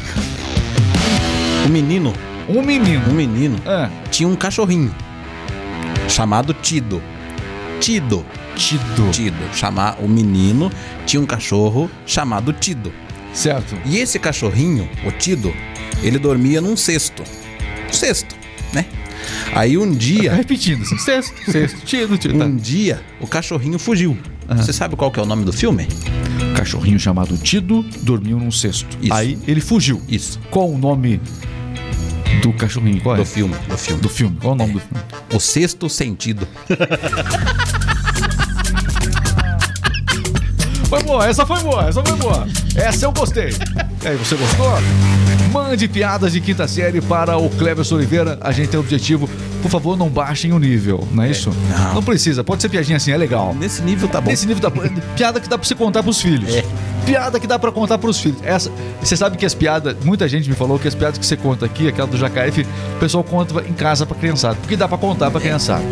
O 1.65 1.69
menino, 1.69 2.13
Um 2.49 2.61
menino. 2.61 3.09
um 3.09 3.13
menino, 3.15 3.57
É. 3.65 3.89
tinha 4.11 4.29
um 4.29 4.35
cachorrinho 4.35 4.93
chamado 6.09 6.53
Tido. 6.53 7.01
Tido. 7.79 8.27
Tido. 8.63 9.11
Tido. 9.11 9.55
Chamar 9.55 9.99
o 10.01 10.09
menino 10.09 10.71
tinha 11.05 11.21
um 11.21 11.27
cachorro 11.27 11.91
chamado 12.07 12.53
Tido. 12.53 12.93
Certo. 13.35 13.77
E 13.85 13.99
esse 13.99 14.19
cachorrinho, 14.19 14.89
o 15.05 15.11
Tido, 15.11 15.53
ele 16.03 16.19
dormia 16.19 16.61
num 16.61 16.77
cesto. 16.77 17.25
Cesto, 17.91 18.37
né? 18.73 18.87
Aí 19.53 19.77
um 19.77 19.91
dia, 19.91 20.33
Repetindo 20.35 20.83
assim. 20.83 20.97
Sexto, 20.97 21.51
sexto. 21.51 21.85
Tido, 21.85 22.17
tido. 22.17 22.39
Tá. 22.39 22.45
um 22.45 22.57
dia, 22.57 23.03
o 23.21 23.27
cachorrinho 23.27 23.79
fugiu. 23.79 24.17
Você 24.49 24.73
sabe 24.73 24.97
qual 24.97 25.11
que 25.11 25.19
é 25.19 25.23
o 25.23 25.27
nome 25.27 25.45
do 25.45 25.53
filme? 25.53 25.89
Cachorrinho 26.55 26.99
chamado 27.01 27.37
Tido 27.39 27.83
dormiu 28.03 28.39
num 28.39 28.51
cesto. 28.51 28.97
Isso. 29.01 29.13
Aí 29.13 29.39
ele 29.47 29.61
fugiu. 29.61 30.01
Isso. 30.09 30.39
Qual 30.51 30.71
o 30.71 30.77
nome 30.79 31.21
do 32.43 32.53
cachorrinho? 32.53 33.01
Qual 33.01 33.17
é? 33.17 33.19
Do 33.19 33.25
filme, 33.25 33.55
do 33.69 33.79
filme. 33.79 34.03
Do 34.03 34.09
filme. 34.09 34.37
Qual 34.41 34.53
o 34.53 34.57
nome 34.57 34.75
do 34.75 34.81
filme? 34.81 35.05
O 35.35 35.41
sexto 35.41 35.89
sentido. 35.89 36.47
Foi 40.93 41.03
boa, 41.05 41.27
essa 41.27 41.47
foi 41.47 41.59
boa, 41.61 41.89
essa 41.89 42.03
foi 42.05 42.17
boa. 42.19 42.47
Essa 42.77 43.07
eu 43.07 43.13
gostei. 43.13 43.49
E 44.05 44.09
aí, 44.09 44.15
você 44.15 44.37
gostou? 44.37 44.67
Mande 45.51 45.89
piadas 45.89 46.35
de 46.35 46.41
quinta 46.43 46.69
série 46.69 47.01
para 47.01 47.39
o 47.39 47.49
Cleverson 47.49 47.95
Oliveira. 47.95 48.39
A 48.43 48.53
gente 48.53 48.69
tem 48.69 48.79
o 48.79 48.83
objetivo. 48.83 49.27
Por 49.63 49.71
favor, 49.71 49.97
não 49.97 50.09
baixem 50.09 50.53
o 50.53 50.59
nível, 50.59 51.07
não 51.13 51.23
é 51.23 51.31
isso? 51.31 51.51
não. 51.95 52.03
precisa, 52.03 52.43
pode 52.43 52.61
ser 52.61 52.69
piadinha 52.69 52.97
assim, 52.97 53.13
é 53.13 53.17
legal. 53.17 53.55
Nesse 53.55 53.81
nível 53.81 54.09
tá 54.09 54.21
bom. 54.21 54.29
Nesse 54.31 54.47
nível 54.47 54.61
da 54.61 54.71
piada 55.17 55.41
que 55.41 55.49
dá 55.49 55.57
pra 55.57 55.67
você 55.67 55.75
contar 55.75 56.03
pros 56.03 56.21
filhos. 56.21 56.55
É. 56.55 56.65
Piada 57.07 57.39
que 57.41 57.47
dá 57.47 57.59
pra 57.59 57.71
contar 57.73 57.97
pros 57.99 58.19
filhos. 58.21 58.39
Essa, 58.43 58.71
você 59.01 59.17
sabe 59.17 59.37
que 59.37 59.47
as 59.47 59.55
piadas, 59.55 59.97
muita 60.05 60.29
gente 60.29 60.49
me 60.49 60.55
falou 60.55 60.79
que 60.79 60.87
as 60.89 60.95
piadas 60.95 61.19
que 61.19 61.25
você 61.25 61.37
conta 61.37 61.65
aqui, 61.65 61.89
aquela 61.89 62.07
do 62.09 62.17
Jacarefe, 62.17 62.67
o 62.97 62.99
pessoal 63.01 63.23
conta 63.25 63.61
em 63.69 63.73
casa 63.73 64.05
pra 64.05 64.17
criançada, 64.17 64.57
porque 64.61 64.77
dá 64.77 64.87
pra 64.89 64.99
contar 64.99 65.31
pra 65.31 65.41
criançada. 65.41 65.83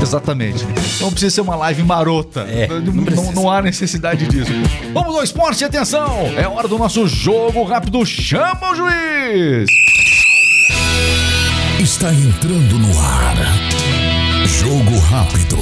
Exatamente. 0.00 0.64
Não 1.00 1.10
precisa 1.10 1.34
ser 1.34 1.40
uma 1.40 1.56
live 1.56 1.82
marota. 1.82 2.40
É, 2.42 2.68
não, 2.68 2.80
não 2.80 3.04
não- 3.04 3.32
não 3.32 3.50
há 3.50 3.60
necessidade 3.62 4.26
disso. 4.26 4.50
Vamos 4.92 5.14
ao 5.16 5.22
esporte, 5.24 5.64
atenção! 5.64 6.08
É 6.36 6.46
hora 6.46 6.68
do 6.68 6.78
nosso 6.78 7.06
jogo 7.08 7.62
rápido. 7.64 8.04
Chama 8.06 8.72
o 8.72 8.74
juiz! 8.74 9.66
Está 11.78 12.12
entrando 12.12 12.78
no 12.78 12.98
ar. 12.98 13.36
Jogo 14.46 14.98
rápido. 14.98 15.58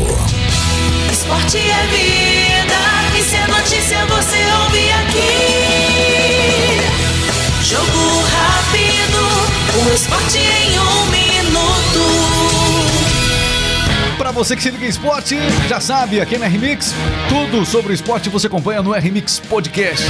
Esporte 1.12 1.58
é 1.58 1.86
vida, 1.88 2.78
e 3.18 3.22
se 3.22 3.34
é 3.34 3.46
notícia 3.48 4.06
você 4.06 4.38
ouve 4.62 4.92
aqui. 4.92 6.80
Jogo 7.64 8.22
rápido, 8.30 9.20
o 9.84 9.92
esporte 9.92 10.38
em 10.38 10.78
um 10.78 11.06
minuto. 11.06 12.33
Pra 14.18 14.30
você 14.30 14.54
que 14.54 14.62
se 14.62 14.70
liga 14.70 14.86
em 14.86 14.88
esporte, 14.88 15.36
já 15.68 15.80
sabe, 15.80 16.20
aqui 16.20 16.38
na 16.38 16.46
RMix, 16.46 16.94
tudo 17.28 17.66
sobre 17.66 17.92
esporte 17.92 18.28
você 18.28 18.46
acompanha 18.46 18.80
no 18.80 18.92
RMix 18.92 19.40
Podcast. 19.40 20.04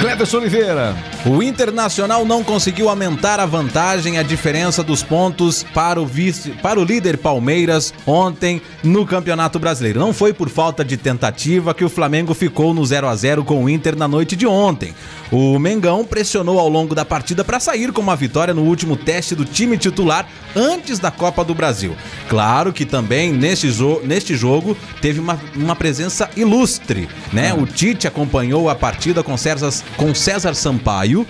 Cleverson 0.00 0.38
Oliveira. 0.38 0.94
O 1.24 1.42
Internacional 1.42 2.24
não 2.24 2.44
conseguiu 2.44 2.88
aumentar 2.88 3.40
a 3.40 3.46
vantagem, 3.46 4.18
a 4.18 4.22
diferença 4.22 4.82
dos 4.82 5.02
pontos 5.02 5.64
para 5.74 6.00
o 6.00 6.06
vice, 6.06 6.50
para 6.62 6.78
o 6.78 6.84
líder 6.84 7.18
Palmeiras 7.18 7.92
ontem 8.06 8.62
no 8.84 9.04
Campeonato 9.04 9.58
Brasileiro. 9.58 9.98
Não 9.98 10.12
foi 10.12 10.32
por 10.32 10.48
falta 10.48 10.84
de 10.84 10.96
tentativa 10.96 11.74
que 11.74 11.84
o 11.84 11.88
Flamengo 11.88 12.32
ficou 12.32 12.72
no 12.72 12.84
0 12.86 13.08
a 13.08 13.16
0 13.16 13.44
com 13.44 13.64
o 13.64 13.68
Inter 13.68 13.96
na 13.96 14.06
noite 14.06 14.36
de 14.36 14.46
ontem. 14.46 14.94
O 15.32 15.58
Mengão 15.58 16.04
pressionou 16.04 16.60
ao 16.60 16.68
longo 16.68 16.94
da 16.94 17.04
partida 17.04 17.42
para 17.42 17.58
sair 17.58 17.90
com 17.90 18.00
uma 18.00 18.14
vitória 18.14 18.54
no 18.54 18.62
último 18.62 18.96
teste 18.96 19.34
do 19.34 19.44
time 19.44 19.76
titular 19.76 20.28
antes 20.54 21.00
da 21.00 21.10
Copa 21.10 21.42
do 21.42 21.54
Brasil. 21.54 21.96
Claro 22.28 22.72
que 22.72 22.84
também 22.84 23.15
neste, 23.32 23.70
jo 23.70 24.00
neste 24.04 24.36
jogo 24.36 24.76
teve 25.00 25.20
uma, 25.20 25.40
uma 25.54 25.74
presença 25.74 26.30
ilustre, 26.36 27.08
né? 27.32 27.54
O 27.54 27.66
Tite 27.66 28.06
acompanhou 28.06 28.68
a 28.68 28.74
partida 28.74 29.22
com 29.22 29.36
César, 29.36 29.70
com 29.96 30.14
César 30.14 30.54
Sampaio 30.54 31.26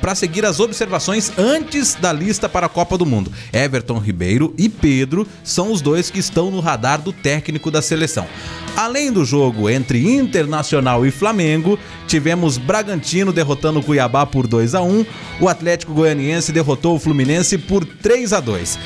para 0.00 0.14
seguir 0.14 0.44
as 0.44 0.60
observações 0.60 1.32
antes 1.36 1.94
da 1.94 2.12
lista 2.12 2.48
para 2.48 2.66
a 2.66 2.68
Copa 2.68 2.96
do 2.96 3.04
Mundo. 3.04 3.32
Everton 3.52 3.98
Ribeiro 3.98 4.54
e 4.56 4.68
Pedro 4.68 5.26
são 5.44 5.70
os 5.72 5.80
dois 5.80 6.10
que 6.10 6.18
estão 6.18 6.50
no 6.50 6.60
radar 6.60 7.00
do 7.00 7.12
técnico 7.12 7.70
da 7.70 7.82
seleção. 7.82 8.26
Além 8.76 9.10
do 9.10 9.24
jogo 9.24 9.68
entre 9.68 10.08
Internacional 10.08 11.04
e 11.04 11.10
Flamengo, 11.10 11.78
tivemos 12.06 12.58
Bragantino 12.58 13.32
derrotando 13.32 13.80
o 13.80 13.82
Cuiabá 13.82 14.24
por 14.24 14.46
2 14.46 14.74
a 14.74 14.82
1, 14.82 15.04
o 15.40 15.48
Atlético 15.48 15.92
Goianiense 15.92 16.52
derrotou 16.52 16.94
o 16.94 16.98
Fluminense 16.98 17.58
por 17.58 17.84
3 17.84 18.32
a 18.32 18.40
2. 18.40 18.78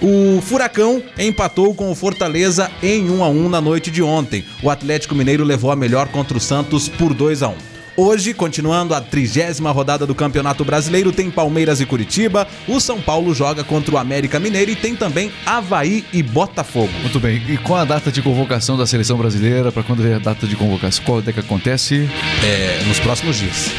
O 0.00 0.40
Furacão 0.40 1.02
empatou 1.18 1.74
com 1.74 1.90
o 1.90 1.94
Fortaleza 1.94 2.70
em 2.82 3.10
1 3.10 3.24
a 3.24 3.28
1 3.28 3.48
na 3.48 3.60
noite 3.60 3.90
de 3.90 4.02
ontem. 4.02 4.44
O 4.62 4.70
Atlético 4.70 5.14
Mineiro 5.14 5.42
levou 5.42 5.72
a 5.72 5.76
melhor 5.76 6.08
contra 6.08 6.36
o 6.36 6.40
Santos 6.40 6.88
por 6.88 7.12
2 7.12 7.42
a 7.42 7.48
1. 7.48 7.54
Hoje, 7.96 8.32
continuando 8.32 8.94
a 8.94 9.00
trigésima 9.00 9.72
rodada 9.72 10.06
do 10.06 10.14
Campeonato 10.14 10.64
Brasileiro, 10.64 11.10
tem 11.10 11.32
Palmeiras 11.32 11.80
e 11.80 11.84
Curitiba. 11.84 12.46
O 12.68 12.78
São 12.78 13.00
Paulo 13.00 13.34
joga 13.34 13.64
contra 13.64 13.92
o 13.92 13.98
América 13.98 14.38
Mineiro 14.38 14.70
e 14.70 14.76
tem 14.76 14.94
também 14.94 15.32
Havaí 15.44 16.04
e 16.12 16.22
Botafogo. 16.22 16.92
Muito 17.00 17.18
bem. 17.18 17.42
E 17.48 17.58
qual 17.58 17.80
a 17.80 17.84
data 17.84 18.12
de 18.12 18.22
convocação 18.22 18.76
da 18.76 18.86
seleção 18.86 19.18
brasileira? 19.18 19.72
Pra 19.72 19.82
quando 19.82 20.00
vem 20.00 20.14
a 20.14 20.20
data 20.20 20.46
de 20.46 20.54
convocação? 20.54 21.04
Qual 21.04 21.20
é 21.26 21.32
que 21.32 21.40
acontece? 21.40 22.08
É, 22.44 22.84
nos 22.86 23.00
próximos 23.00 23.36
dias. 23.36 23.72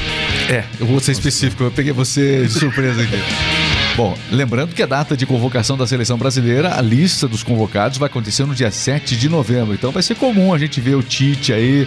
É, 0.49 0.65
eu 0.81 0.85
vou 0.85 0.99
ser 0.99 1.13
específico, 1.13 1.63
eu 1.63 1.71
peguei 1.71 1.93
você 1.93 2.41
de 2.41 2.51
surpresa 2.51 3.01
aqui. 3.01 3.15
Bom, 3.99 4.17
lembrando 4.31 4.73
que 4.73 4.81
a 4.81 4.85
data 4.85 5.17
de 5.17 5.25
convocação 5.25 5.75
da 5.75 5.85
seleção 5.85 6.17
brasileira, 6.17 6.73
a 6.73 6.81
lista 6.81 7.27
dos 7.27 7.43
convocados 7.43 7.97
vai 7.97 8.07
acontecer 8.07 8.45
no 8.45 8.55
dia 8.55 8.71
7 8.71 9.17
de 9.17 9.27
novembro. 9.27 9.73
Então 9.73 9.91
vai 9.91 10.01
ser 10.01 10.15
comum 10.15 10.53
a 10.53 10.57
gente 10.57 10.79
ver 10.79 10.95
o 10.95 11.03
Tite 11.03 11.51
aí 11.51 11.85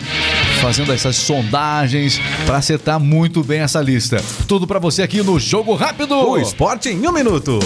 fazendo 0.60 0.92
essas 0.92 1.16
sondagens 1.16 2.20
para 2.44 2.58
acertar 2.58 3.00
muito 3.00 3.42
bem 3.42 3.60
essa 3.60 3.80
lista. 3.80 4.22
Tudo 4.46 4.66
para 4.66 4.78
você 4.78 5.00
aqui 5.00 5.22
no 5.22 5.40
Jogo 5.40 5.74
Rápido. 5.74 6.14
O 6.14 6.36
esporte 6.36 6.90
em 6.90 7.08
um 7.08 7.12
minuto. 7.12 7.58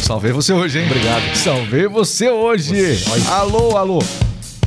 Salvei 0.00 0.30
você 0.30 0.52
hoje, 0.52 0.78
hein? 0.78 0.86
Obrigado. 0.86 1.34
Salvei 1.34 1.88
você 1.88 2.30
hoje. 2.30 3.04
alô, 3.28 3.76
alô. 3.76 3.98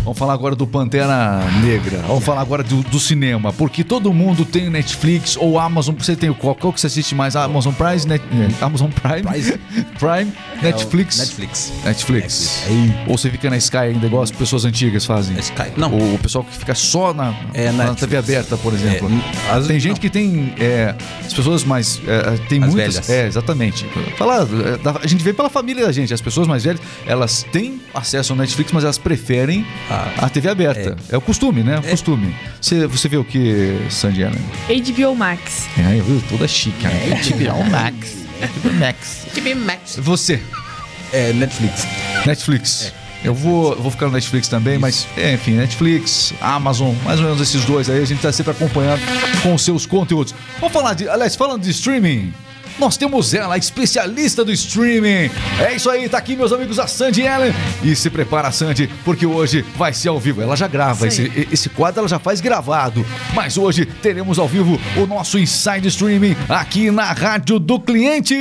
Vamos 0.06 0.20
falar 0.20 0.34
agora 0.34 0.56
do 0.56 0.68
Pantera 0.68 1.40
Negra. 1.64 1.98
Vamos 2.08 2.24
falar 2.24 2.42
agora 2.42 2.62
do, 2.62 2.84
do 2.84 3.00
cinema. 3.00 3.52
Porque 3.52 3.84
todo 3.84 4.14
mundo 4.14 4.46
tem 4.46 4.70
Netflix 4.70 5.36
ou 5.36 5.58
Amazon. 5.60 5.96
Você 5.98 6.16
tem 6.16 6.30
o 6.30 6.36
qual? 6.36 6.54
Qual 6.54 6.72
que 6.72 6.80
você 6.80 6.86
assiste 6.86 7.16
mais? 7.16 7.36
Amazon 7.36 7.74
Prime? 7.74 8.06
Net, 8.06 8.24
eh, 8.32 8.64
Amazon 8.64 8.92
Prime? 8.92 9.24
Prize. 9.24 9.60
Prime? 9.98 10.32
Netflix? 10.62 11.18
Netflix. 11.18 11.74
Netflix. 11.84 12.66
Netflix. 12.70 13.08
Ou 13.08 13.18
você 13.18 13.32
fica 13.32 13.50
na 13.50 13.58
Sky 13.58 13.78
ainda, 13.78 14.06
igual 14.06 14.22
as 14.22 14.30
pessoas 14.30 14.64
antigas 14.64 15.06
fazem. 15.06 15.36
Sky. 15.40 15.72
Não. 15.76 15.92
O, 15.92 16.14
o 16.14 16.20
pessoal 16.20 16.44
que 16.44 16.56
fica 16.56 16.76
só 16.76 17.12
na, 17.12 17.34
É, 17.54 17.72
na 17.72 17.86
Netflix. 17.86 18.00
TV 18.02 18.18
aberta, 18.18 18.58
por 18.58 18.74
exemplo. 18.76 19.10
É, 19.48 19.52
as- 19.52 19.66
tem 19.66 19.80
gente 19.80 19.94
não. 19.94 20.00
que 20.02 20.10
tem. 20.12 20.54
é, 20.60 20.94
as 21.26 21.34
pessoas 21.34 21.64
mais. 21.64 22.00
é, 22.08 22.38
tem 22.48 22.62
As 22.64 22.70
muitas. 22.74 22.94
velhas. 22.96 23.10
É, 23.10 23.26
exatamente. 23.28 23.88
Fala, 24.18 24.48
é, 24.66 24.78
da- 24.78 25.00
a 25.04 25.08
gente 25.08 25.24
vê 25.24 25.34
pela 25.34 25.50
família 25.50 25.84
da 25.84 25.92
gente. 25.92 26.14
As 26.14 26.22
pessoas 26.22 26.48
mais 26.48 26.64
velhas, 26.64 26.80
elas 27.08 27.44
têm 27.52 27.82
acesso 27.92 28.34
ao 28.34 28.38
Netflix, 28.38 28.72
mas 28.72 28.84
elas 28.84 29.00
preferem. 29.00 29.66
A 30.18 30.30
TV 30.30 30.50
aberta. 30.50 30.96
É, 31.10 31.18
o 31.18 31.22
costume, 31.22 31.64
né? 31.64 31.78
O 31.80 31.86
É. 31.86 31.90
costume. 31.92 32.36
Você, 32.62 32.88
você 32.88 33.08
vê 33.10 33.18
o 33.18 33.24
que, 33.24 33.78
Sandiana? 33.90 34.36
HBO 34.68 35.16
Max. 35.16 35.68
É, 35.78 36.02
viu? 36.02 36.22
Toda 36.30 36.48
chique. 36.48 36.84
né? 36.84 37.22
HBO 37.24 37.70
Max. 37.70 38.16
HBO 39.34 39.56
Max. 39.66 39.96
Você, 39.98 40.42
É 41.14 41.32
Netflix. 41.34 41.88
Netflix. 42.26 42.94
Eu 43.24 43.34
vou, 43.34 43.76
vou 43.76 43.90
ficar 43.90 44.06
no 44.08 44.12
Netflix 44.12 44.48
também, 44.48 44.78
mas 44.78 45.08
é, 45.18 45.34
enfim, 45.34 45.54
Netflix, 45.54 46.32
Amazon, 46.40 46.94
mais 47.04 47.20
ou 47.20 47.26
menos 47.26 47.42
esses 47.42 47.66
dois 47.66 47.90
aí, 47.90 48.00
a 48.02 48.06
gente 48.06 48.22
tá 48.22 48.32
sempre 48.32 48.52
acompanhando 48.52 49.02
com 49.42 49.54
os 49.56 49.64
seus 49.64 49.86
conteúdos. 49.88 50.36
Vamos 50.60 50.72
falar 50.74 50.94
de. 50.94 51.10
Aliás, 51.10 51.36
falando 51.36 51.64
de 51.64 51.72
streaming, 51.72 52.32
nós 52.80 52.98
temos 52.98 53.34
ela, 53.34 53.56
a 53.56 53.58
especialista 53.58 54.44
do 54.44 54.52
streaming. 54.52 55.32
É 55.60 55.76
isso 55.76 55.90
aí, 55.90 56.08
tá 56.10 56.18
aqui 56.18 56.36
meus 56.36 56.52
amigos, 56.52 56.80
a 56.80 56.88
Sandy 56.88 57.22
Ellen. 57.22 57.54
E 57.84 57.96
se 57.96 58.10
prepara, 58.10 58.52
Sandy, 58.52 58.90
porque 59.04 59.26
hoje 59.26 59.64
vai 59.76 59.94
ser 59.94 60.10
ao 60.10 60.20
vivo. 60.20 60.42
Ela 60.42 60.56
já 60.56 60.68
grava, 60.68 61.08
esse, 61.08 61.32
esse 61.52 61.70
quadro 61.70 62.00
ela 62.00 62.08
já 62.08 62.20
faz 62.20 62.42
gravado. 62.42 63.06
Mas 63.34 63.58
hoje 63.58 63.86
teremos 63.86 64.40
ao 64.40 64.48
vivo 64.48 64.80
o 64.98 65.06
nosso 65.06 65.38
Inside 65.38 65.88
Streaming 65.88 66.36
aqui 66.50 66.92
na 66.92 67.12
Rádio 67.12 67.60
do 67.60 67.80
Cliente. 67.80 68.36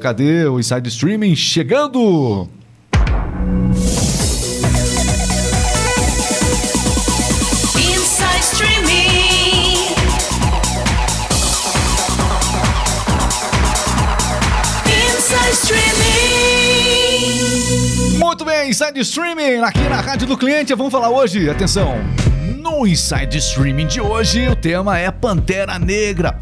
Cadê 0.00 0.46
o 0.46 0.58
Inside 0.58 0.88
Streaming? 0.88 1.36
Chegando! 1.36 2.63
Inside 18.74 19.00
Streaming 19.02 19.60
aqui 19.62 19.88
na 19.88 20.00
Rádio 20.00 20.26
do 20.26 20.36
Cliente. 20.36 20.74
Vamos 20.74 20.90
falar 20.90 21.08
hoje, 21.08 21.48
atenção. 21.48 21.94
No 22.58 22.84
Inside 22.84 23.38
Streaming 23.38 23.86
de 23.86 24.00
hoje, 24.00 24.48
o 24.48 24.56
tema 24.56 24.98
é 24.98 25.12
Pantera 25.12 25.78
Negra. 25.78 26.40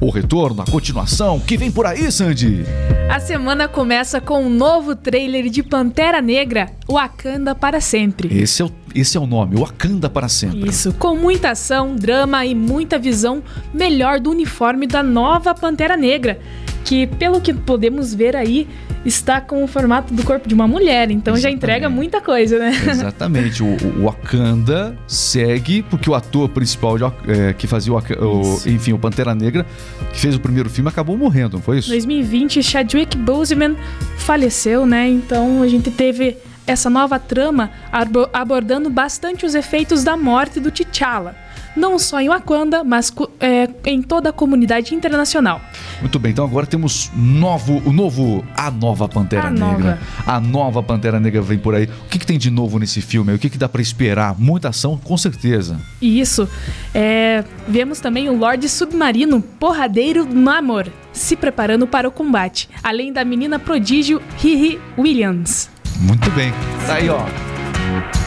O 0.00 0.08
retorno, 0.08 0.62
a 0.62 0.64
continuação, 0.64 1.40
que 1.40 1.56
vem 1.56 1.72
por 1.72 1.84
aí, 1.84 2.12
Sandy? 2.12 2.64
A 3.10 3.18
semana 3.18 3.66
começa 3.66 4.20
com 4.20 4.44
um 4.44 4.48
novo 4.48 4.94
trailer 4.94 5.50
de 5.50 5.60
Pantera 5.60 6.22
Negra, 6.22 6.70
Wakanda 6.88 7.52
para 7.52 7.80
sempre. 7.80 8.32
Esse 8.32 8.62
é 8.62 8.64
o, 8.64 8.70
esse 8.94 9.16
é 9.16 9.20
o 9.20 9.26
nome, 9.26 9.56
Wakanda 9.56 10.08
para 10.08 10.28
sempre. 10.28 10.68
Isso, 10.68 10.92
com 10.92 11.16
muita 11.16 11.50
ação, 11.50 11.96
drama 11.96 12.46
e 12.46 12.54
muita 12.54 12.96
visão 12.96 13.42
melhor 13.74 14.20
do 14.20 14.30
uniforme 14.30 14.86
da 14.86 15.02
nova 15.02 15.52
Pantera 15.52 15.96
Negra, 15.96 16.38
que, 16.84 17.08
pelo 17.08 17.40
que 17.40 17.52
podemos 17.52 18.14
ver 18.14 18.36
aí, 18.36 18.68
está 19.04 19.40
com 19.40 19.64
o 19.64 19.66
formato 19.66 20.14
do 20.14 20.22
corpo 20.22 20.48
de 20.48 20.54
uma 20.54 20.66
mulher, 20.68 21.10
então 21.10 21.36
já 21.36 21.50
entrega 21.50 21.86
Exatamente. 21.86 21.96
muita 21.96 22.20
coisa, 22.20 22.58
né? 22.58 22.70
Exatamente, 22.88 23.62
o, 23.62 23.66
o 23.98 24.04
Wakanda 24.04 24.96
segue, 25.06 25.82
porque 25.82 26.08
o 26.08 26.14
ator 26.14 26.48
principal 26.48 26.96
de 26.96 27.04
é, 27.28 27.52
que 27.52 27.66
fazia 27.66 27.92
o, 27.92 27.96
o- 27.98 28.60
enfim, 28.66 28.92
o 28.92 28.98
Pantera 28.98 29.34
Negra, 29.34 29.66
que 30.12 30.20
fez 30.20 30.34
o 30.36 30.40
primeiro 30.40 30.70
filme, 30.70 30.88
acabou 30.88 31.16
morrendo, 31.16 31.54
não 31.56 31.62
foi 31.62 31.78
isso? 31.78 31.88
2020, 31.88 32.62
Chadwick 32.62 33.16
Boseman 33.16 33.76
faleceu, 34.18 34.86
né? 34.86 35.08
Então 35.08 35.62
a 35.62 35.68
gente 35.68 35.90
teve 35.90 36.36
essa 36.66 36.88
nova 36.88 37.18
trama 37.18 37.70
abo- 37.90 38.28
abordando 38.32 38.88
bastante 38.88 39.44
os 39.44 39.54
efeitos 39.54 40.04
da 40.04 40.16
morte 40.16 40.60
do 40.60 40.70
T'Challa. 40.70 41.34
Não 41.76 41.98
só 41.98 42.20
em 42.20 42.28
Wakanda, 42.28 42.84
mas 42.84 43.12
é, 43.40 43.68
em 43.86 44.02
toda 44.02 44.30
a 44.30 44.32
comunidade 44.32 44.94
internacional. 44.94 45.60
Muito 46.00 46.18
bem, 46.18 46.32
então 46.32 46.44
agora 46.44 46.66
temos 46.66 47.10
novo, 47.16 47.82
o 47.86 47.92
novo, 47.92 48.44
a 48.56 48.70
nova 48.70 49.08
Pantera 49.08 49.48
A 49.48 49.50
Negra. 49.50 49.68
nova. 49.68 49.98
A 50.26 50.40
nova 50.40 50.82
Pantera 50.82 51.18
Negra 51.18 51.40
vem 51.42 51.58
por 51.58 51.74
aí. 51.74 51.84
O 51.84 52.08
que, 52.08 52.18
que 52.18 52.26
tem 52.26 52.38
de 52.38 52.50
novo 52.50 52.78
nesse 52.78 53.00
filme? 53.00 53.32
O 53.32 53.38
que, 53.38 53.48
que 53.48 53.58
dá 53.58 53.68
pra 53.68 53.80
esperar? 53.82 54.38
Muita 54.38 54.68
ação, 54.68 54.98
com 55.02 55.16
certeza. 55.16 55.80
E 56.00 56.20
isso, 56.20 56.48
é, 56.94 57.44
vemos 57.66 58.00
também 58.00 58.28
o 58.28 58.36
Lorde 58.36 58.68
Submarino 58.68 59.40
Porradeiro 59.40 60.26
Namor 60.26 60.86
se 61.12 61.36
preparando 61.36 61.86
para 61.86 62.08
o 62.08 62.12
combate, 62.12 62.68
além 62.82 63.12
da 63.12 63.24
menina 63.24 63.58
prodígio 63.58 64.20
Riri 64.38 64.80
Williams. 64.98 65.70
Muito 66.00 66.30
bem. 66.30 66.52
Tá 66.86 66.94
aí, 66.94 67.08
ó. 67.08 68.21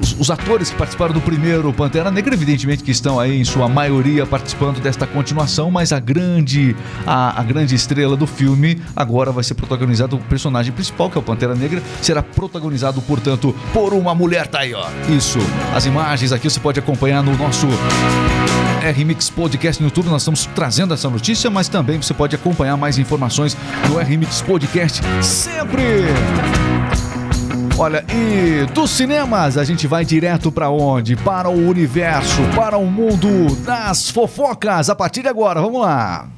Os, 0.00 0.16
os 0.18 0.30
atores 0.30 0.70
que 0.70 0.76
participaram 0.76 1.12
do 1.12 1.20
primeiro 1.20 1.72
Pantera 1.72 2.10
Negra, 2.10 2.34
evidentemente 2.34 2.84
que 2.84 2.90
estão 2.90 3.18
aí 3.18 3.40
em 3.40 3.44
sua 3.44 3.68
maioria 3.68 4.24
participando 4.24 4.80
desta 4.80 5.06
continuação, 5.06 5.70
mas 5.70 5.92
a 5.92 5.98
grande, 5.98 6.76
a, 7.06 7.40
a 7.40 7.42
grande 7.42 7.74
estrela 7.74 8.16
do 8.16 8.26
filme 8.26 8.80
agora 8.94 9.32
vai 9.32 9.42
ser 9.42 9.54
protagonizado, 9.54 10.16
o 10.16 10.18
personagem 10.20 10.72
principal, 10.72 11.10
que 11.10 11.18
é 11.18 11.20
o 11.20 11.22
Pantera 11.22 11.54
Negra, 11.54 11.82
será 12.00 12.22
protagonizado, 12.22 13.00
portanto, 13.02 13.54
por 13.72 13.92
uma 13.92 14.14
mulher. 14.14 14.46
Tá 14.46 14.60
aí, 14.60 14.74
ó. 14.74 14.86
Isso. 15.08 15.38
As 15.74 15.86
imagens 15.86 16.32
aqui 16.32 16.48
você 16.48 16.60
pode 16.60 16.78
acompanhar 16.78 17.22
no 17.22 17.36
nosso 17.36 17.66
RMix 18.82 19.30
Podcast 19.30 19.80
no 19.80 19.88
YouTube, 19.88 20.08
nós 20.08 20.22
estamos 20.22 20.46
trazendo 20.54 20.92
essa 20.92 21.08
notícia, 21.08 21.48
mas 21.48 21.68
também 21.68 22.00
você 22.00 22.12
pode 22.12 22.34
acompanhar 22.34 22.76
mais 22.76 22.98
informações 22.98 23.56
no 23.88 23.98
RMix 23.98 24.42
Podcast 24.42 25.00
sempre. 25.22 25.82
Olha, 27.78 28.04
e 28.12 28.66
dos 28.72 28.90
cinemas 28.90 29.56
a 29.56 29.64
gente 29.64 29.86
vai 29.86 30.04
direto 30.04 30.52
para 30.52 30.70
onde? 30.70 31.16
Para 31.16 31.48
o 31.48 31.68
universo, 31.68 32.42
para 32.54 32.76
o 32.76 32.86
mundo 32.86 33.56
das 33.64 34.10
fofocas. 34.10 34.90
A 34.90 34.94
partir 34.94 35.22
de 35.22 35.28
agora, 35.28 35.60
vamos 35.60 35.80
lá. 35.80 36.28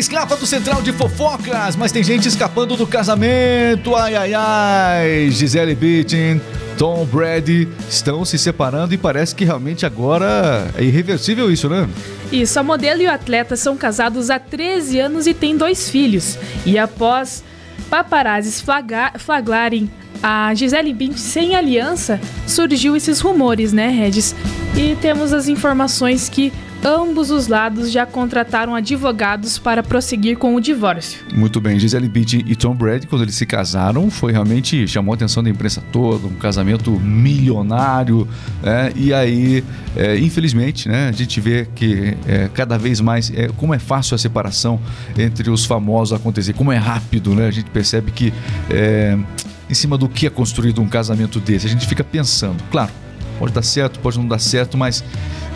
Escapa 0.00 0.36
do 0.36 0.46
central 0.46 0.82
de 0.82 0.92
fofocas, 0.92 1.76
mas 1.76 1.92
tem 1.92 2.02
gente 2.02 2.26
escapando 2.26 2.76
do 2.76 2.86
casamento. 2.86 3.94
Ai, 3.94 4.14
ai, 4.16 4.34
ai. 4.34 5.30
Gisele 5.30 5.74
Bündchen, 5.74 6.40
Tom 6.76 7.04
Brady 7.04 7.68
estão 7.88 8.24
se 8.24 8.38
separando 8.38 8.94
e 8.94 8.98
parece 8.98 9.34
que 9.34 9.44
realmente 9.44 9.84
agora 9.86 10.66
é 10.76 10.82
irreversível 10.82 11.50
isso, 11.52 11.68
né? 11.68 11.88
Isso, 12.32 12.58
a 12.58 12.62
modelo 12.62 13.02
e 13.02 13.06
o 13.06 13.10
atleta 13.10 13.56
são 13.56 13.76
casados 13.76 14.30
há 14.30 14.38
13 14.38 14.98
anos 14.98 15.26
e 15.26 15.34
têm 15.34 15.56
dois 15.56 15.88
filhos. 15.90 16.38
E 16.64 16.78
após 16.78 17.44
paparazzis 17.90 18.60
flagra- 18.60 19.12
flagrarem 19.18 19.90
a 20.22 20.52
Gisele 20.54 20.92
Bündchen 20.92 21.16
sem 21.18 21.56
aliança, 21.56 22.20
surgiu 22.46 22.94
esses 22.96 23.20
rumores, 23.20 23.72
né, 23.72 23.88
Regis? 23.88 24.34
E 24.76 24.94
temos 25.00 25.32
as 25.32 25.48
informações 25.48 26.28
que 26.28 26.52
ambos 26.84 27.30
os 27.30 27.48
lados 27.48 27.90
já 27.90 28.06
contrataram 28.06 28.74
advogados 28.74 29.58
para 29.58 29.82
prosseguir 29.82 30.36
com 30.36 30.54
o 30.54 30.60
divórcio. 30.60 31.20
Muito 31.34 31.60
bem, 31.60 31.78
Gisele 31.78 32.08
Bündchen 32.08 32.44
e 32.46 32.56
Tom 32.56 32.74
Brady, 32.74 33.06
quando 33.06 33.22
eles 33.22 33.34
se 33.34 33.46
casaram, 33.46 34.10
foi 34.10 34.32
realmente 34.32 34.86
chamou 34.88 35.12
a 35.12 35.14
atenção 35.14 35.42
da 35.42 35.50
imprensa 35.50 35.82
toda, 35.92 36.26
um 36.26 36.34
casamento 36.34 36.90
milionário, 36.92 38.26
né? 38.62 38.92
E 38.96 39.12
aí, 39.12 39.64
é, 39.96 40.18
infelizmente, 40.18 40.88
né, 40.88 41.08
a 41.08 41.12
gente 41.12 41.40
vê 41.40 41.68
que 41.74 42.16
é, 42.26 42.48
cada 42.52 42.78
vez 42.78 43.00
mais 43.00 43.30
é, 43.34 43.48
como 43.56 43.74
é 43.74 43.78
fácil 43.78 44.14
a 44.14 44.18
separação 44.18 44.80
entre 45.16 45.50
os 45.50 45.64
famosos 45.64 46.18
acontecer, 46.18 46.52
como 46.52 46.72
é 46.72 46.76
rápido, 46.76 47.34
né? 47.34 47.46
A 47.46 47.50
gente 47.50 47.70
percebe 47.70 48.10
que 48.10 48.32
é, 48.70 49.18
em 49.68 49.74
cima 49.74 49.96
do 49.96 50.08
que 50.08 50.26
é 50.26 50.30
construído 50.30 50.80
um 50.80 50.88
casamento 50.88 51.38
desse, 51.38 51.66
a 51.66 51.70
gente 51.70 51.86
fica 51.86 52.02
pensando, 52.02 52.62
claro. 52.70 52.90
Pode 53.40 53.54
dar 53.54 53.62
certo, 53.62 53.98
pode 54.00 54.18
não 54.18 54.28
dar 54.28 54.38
certo, 54.38 54.76
mas 54.76 55.02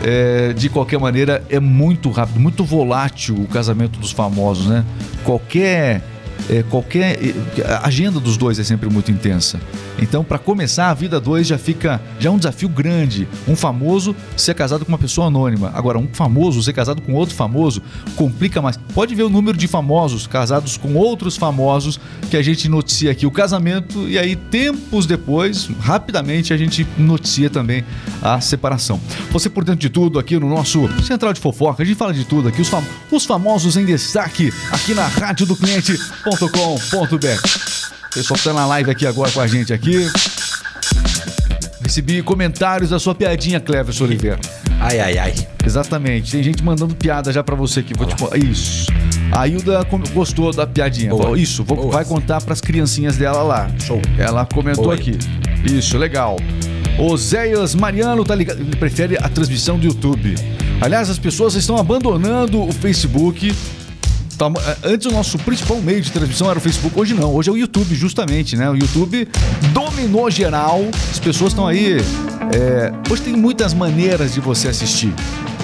é, 0.03 0.53
de 0.53 0.69
qualquer 0.69 0.99
maneira 0.99 1.43
é 1.51 1.59
muito 1.59 2.09
rápido, 2.09 2.39
muito 2.39 2.65
volátil 2.65 3.35
o 3.35 3.45
casamento 3.45 3.99
dos 3.99 4.11
famosos, 4.11 4.65
né? 4.65 4.83
Qualquer 5.23 6.01
é, 6.49 6.63
qualquer 6.63 7.17
a 7.65 7.87
agenda 7.87 8.19
dos 8.19 8.37
dois 8.37 8.59
é 8.59 8.63
sempre 8.63 8.89
muito 8.89 9.11
intensa. 9.11 9.59
Então, 9.99 10.23
para 10.23 10.37
começar, 10.37 10.89
a 10.89 10.93
vida 10.93 11.19
dois 11.19 11.47
já 11.47 11.57
fica 11.57 12.01
já 12.19 12.29
é 12.29 12.31
um 12.31 12.37
desafio 12.37 12.67
grande. 12.69 13.27
Um 13.47 13.55
famoso 13.55 14.15
ser 14.35 14.53
casado 14.53 14.83
com 14.85 14.91
uma 14.91 14.97
pessoa 14.97 15.27
anônima. 15.27 15.71
Agora, 15.73 15.97
um 15.97 16.07
famoso 16.11 16.61
ser 16.61 16.73
casado 16.73 17.01
com 17.01 17.13
outro 17.13 17.33
famoso 17.35 17.81
complica 18.15 18.61
mais. 18.61 18.77
Pode 18.93 19.15
ver 19.15 19.23
o 19.23 19.29
número 19.29 19.57
de 19.57 19.67
famosos 19.67 20.27
casados 20.27 20.77
com 20.77 20.95
outros 20.95 21.37
famosos 21.37 21.99
que 22.29 22.37
a 22.37 22.41
gente 22.41 22.67
noticia 22.67 23.11
aqui 23.11 23.25
o 23.25 23.31
casamento 23.31 24.07
e 24.09 24.17
aí 24.19 24.35
tempos 24.35 25.05
depois, 25.05 25.69
rapidamente 25.79 26.53
a 26.53 26.57
gente 26.57 26.85
noticia 26.97 27.49
também 27.49 27.83
a 28.21 28.41
separação. 28.41 28.99
Você 29.31 29.49
por 29.49 29.63
dentro 29.63 29.79
de 29.81 29.89
tudo 29.89 30.19
aqui 30.19 30.37
no 30.37 30.49
nosso 30.49 30.89
Central 31.03 31.33
de 31.33 31.39
Fofoca, 31.39 31.83
a 31.83 31.85
gente 31.85 31.97
fala 31.97 32.13
de 32.13 32.25
tudo 32.25 32.47
aqui, 32.49 32.61
os, 32.61 32.67
fam- 32.67 32.83
os 33.11 33.25
famosos 33.25 33.77
em 33.77 33.85
destaque 33.85 34.53
aqui 34.71 34.93
na 34.93 35.07
rádio 35.07 35.45
do 35.45 35.55
cliente.com.br. 36.25 38.09
Pessoal 38.13 38.37
que 38.37 38.43
tá 38.43 38.53
na 38.53 38.65
live 38.65 38.89
aqui 38.89 39.05
agora 39.05 39.29
com 39.31 39.39
a 39.41 39.47
gente 39.47 39.71
aqui. 39.73 40.09
Recebi 41.83 42.21
comentários 42.23 42.89
da 42.89 42.97
sua 42.99 43.13
piadinha, 43.13 43.59
Cleves 43.59 44.01
Oliveira. 44.01 44.39
Ai, 44.79 44.99
ai, 44.99 45.17
ai. 45.17 45.47
Exatamente. 45.63 46.31
Tem 46.31 46.41
gente 46.41 46.63
mandando 46.63 46.95
piada 46.95 47.31
já 47.31 47.43
pra 47.43 47.55
você 47.55 47.81
aqui. 47.81 47.93
Vou 47.95 48.07
te 48.07 48.15
Isso. 48.49 48.87
A 49.31 49.47
Hilda 49.47 49.85
gostou 50.13 50.51
da 50.51 50.65
piadinha. 50.65 51.09
Boa. 51.11 51.37
Isso, 51.37 51.63
vou- 51.63 51.91
vai 51.91 52.03
contar 52.05 52.41
pras 52.41 52.59
criancinhas 52.61 53.17
dela 53.17 53.43
lá. 53.43 53.69
Show. 53.79 54.01
Ela 54.17 54.45
comentou 54.45 54.85
Boa. 54.85 54.95
aqui. 54.95 55.17
Isso, 55.63 55.97
legal. 55.97 56.37
Oséias 56.97 57.75
Mariano 57.75 58.23
tá 58.23 58.33
ligado. 58.33 58.61
Ele 58.61 58.75
prefere 58.75 59.17
a 59.17 59.27
transmissão 59.29 59.77
do 59.77 59.85
YouTube. 59.85 60.35
Aliás, 60.81 61.09
as 61.09 61.19
pessoas 61.19 61.53
estão 61.55 61.77
abandonando 61.77 62.63
o 62.63 62.71
Facebook. 62.71 63.53
Tá, 64.37 64.47
eh, 64.47 64.93
Antes 64.93 65.07
o 65.07 65.11
nosso 65.11 65.37
principal 65.39 65.81
meio 65.81 66.01
de 66.01 66.11
transmissão 66.11 66.49
era 66.49 66.59
o 66.59 66.61
Facebook, 66.61 66.99
hoje 66.99 67.13
não, 67.13 67.33
hoje 67.33 67.49
é 67.49 67.53
o 67.53 67.57
YouTube, 67.57 67.95
justamente, 67.95 68.57
né? 68.57 68.69
O 68.69 68.75
YouTube 68.75 69.27
dominou 69.71 70.29
geral, 70.29 70.81
as 71.09 71.19
pessoas 71.19 71.51
estão 71.53 71.65
aí. 71.65 71.97
é, 72.53 72.91
hoje 73.09 73.21
tem 73.21 73.33
muitas 73.33 73.73
maneiras 73.73 74.33
de 74.33 74.41
você 74.41 74.67
assistir, 74.67 75.13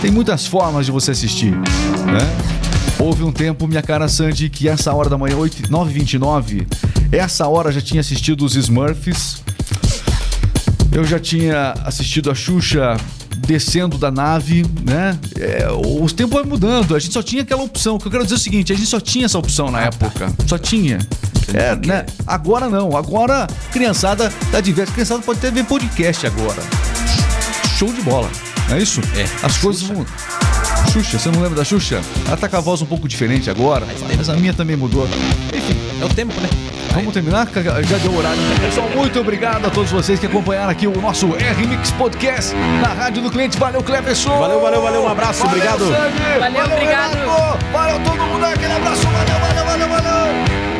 tem 0.01 0.09
muitas 0.09 0.47
formas 0.47 0.85
de 0.85 0.91
você 0.91 1.11
assistir, 1.11 1.51
né? 1.51 2.61
Houve 2.97 3.23
um 3.23 3.31
tempo, 3.31 3.67
minha 3.67 3.81
cara 3.81 4.07
Sandy, 4.07 4.47
que 4.47 4.69
essa 4.69 4.93
hora 4.93 5.09
da 5.09 5.17
manhã, 5.17 5.35
8, 5.35 5.63
9h29, 5.63 6.67
Essa 7.11 7.47
hora 7.47 7.71
já 7.71 7.81
tinha 7.81 7.99
assistido 7.99 8.45
os 8.45 8.55
Smurfs. 8.55 9.41
Eu 10.91 11.03
já 11.03 11.19
tinha 11.19 11.73
assistido 11.83 12.29
a 12.29 12.35
Xuxa 12.35 12.95
descendo 13.45 13.97
da 13.97 14.11
nave, 14.11 14.65
né? 14.83 15.17
É, 15.39 15.67
os 16.01 16.13
tempos 16.13 16.35
vai 16.35 16.43
mudando. 16.43 16.95
A 16.95 16.99
gente 16.99 17.13
só 17.13 17.23
tinha 17.23 17.41
aquela 17.41 17.63
opção. 17.63 17.95
O 17.95 17.99
que 17.99 18.07
eu 18.07 18.11
quero 18.11 18.23
dizer 18.23 18.35
é 18.35 18.37
o 18.37 18.41
seguinte: 18.41 18.73
a 18.73 18.75
gente 18.75 18.87
só 18.87 18.99
tinha 18.99 19.25
essa 19.25 19.37
opção 19.37 19.71
na 19.71 19.81
época. 19.81 20.31
Só 20.47 20.57
tinha. 20.57 20.99
É, 21.53 21.75
né? 21.75 22.05
Agora 22.25 22.69
não. 22.69 22.95
Agora, 22.95 23.47
criançada 23.71 24.31
tá 24.51 24.61
diversa. 24.61 24.93
Criançada 24.93 25.21
pode 25.21 25.39
até 25.39 25.51
ver 25.51 25.65
podcast 25.65 26.25
agora. 26.25 26.61
Show 27.77 27.91
de 27.91 28.01
bola. 28.01 28.29
Não 28.69 28.77
é 28.77 28.81
isso? 28.81 29.01
É. 29.15 29.45
As 29.45 29.57
coisas 29.57 29.83
mudam. 29.83 30.05
Xuxa, 30.89 31.17
você 31.19 31.29
não 31.31 31.39
lembra 31.41 31.55
da 31.57 31.63
Xuxa? 31.63 32.01
Ela 32.27 32.35
tá 32.37 32.49
com 32.49 32.57
a 32.57 32.59
voz 32.59 32.81
um 32.81 32.85
pouco 32.85 33.07
diferente 33.07 33.49
agora, 33.49 33.85
mas 34.17 34.29
a 34.29 34.33
minha 34.35 34.53
também 34.53 34.75
mudou. 34.75 35.07
Enfim, 35.53 35.77
É 36.01 36.05
o 36.05 36.09
tempo, 36.09 36.33
né? 36.41 36.49
Vamos 36.93 37.13
terminar? 37.13 37.47
Já 37.87 37.97
deu 37.99 38.13
horário. 38.13 38.37
né? 38.41 38.55
Pessoal, 38.65 38.89
muito 38.93 39.17
obrigado 39.19 39.65
a 39.65 39.69
todos 39.69 39.89
vocês 39.91 40.19
que 40.19 40.25
acompanharam 40.25 40.69
aqui 40.69 40.87
o 40.87 40.99
nosso 40.99 41.27
R-Mix 41.37 41.91
Podcast 41.91 42.53
na 42.81 42.89
Rádio 42.89 43.23
do 43.23 43.31
Cliente. 43.31 43.57
Valeu, 43.57 43.81
Cleverson! 43.81 44.37
Valeu, 44.37 44.59
valeu, 44.59 44.81
valeu. 44.81 45.03
Um 45.03 45.07
abraço, 45.07 45.39
Valeu, 45.45 45.55
obrigado. 45.55 45.85
Sandy! 45.85 46.39
Valeu, 46.39 46.65
obrigado. 46.65 47.13
Renato! 47.17 47.65
Valeu 47.71 47.99
todo 48.03 48.17
mundo, 48.25 48.45
aquele 48.45 48.73
abraço, 48.73 49.03
valeu, 49.07 49.39
valeu, 49.39 49.65
valeu, 49.65 49.87
valeu! 49.87 50.70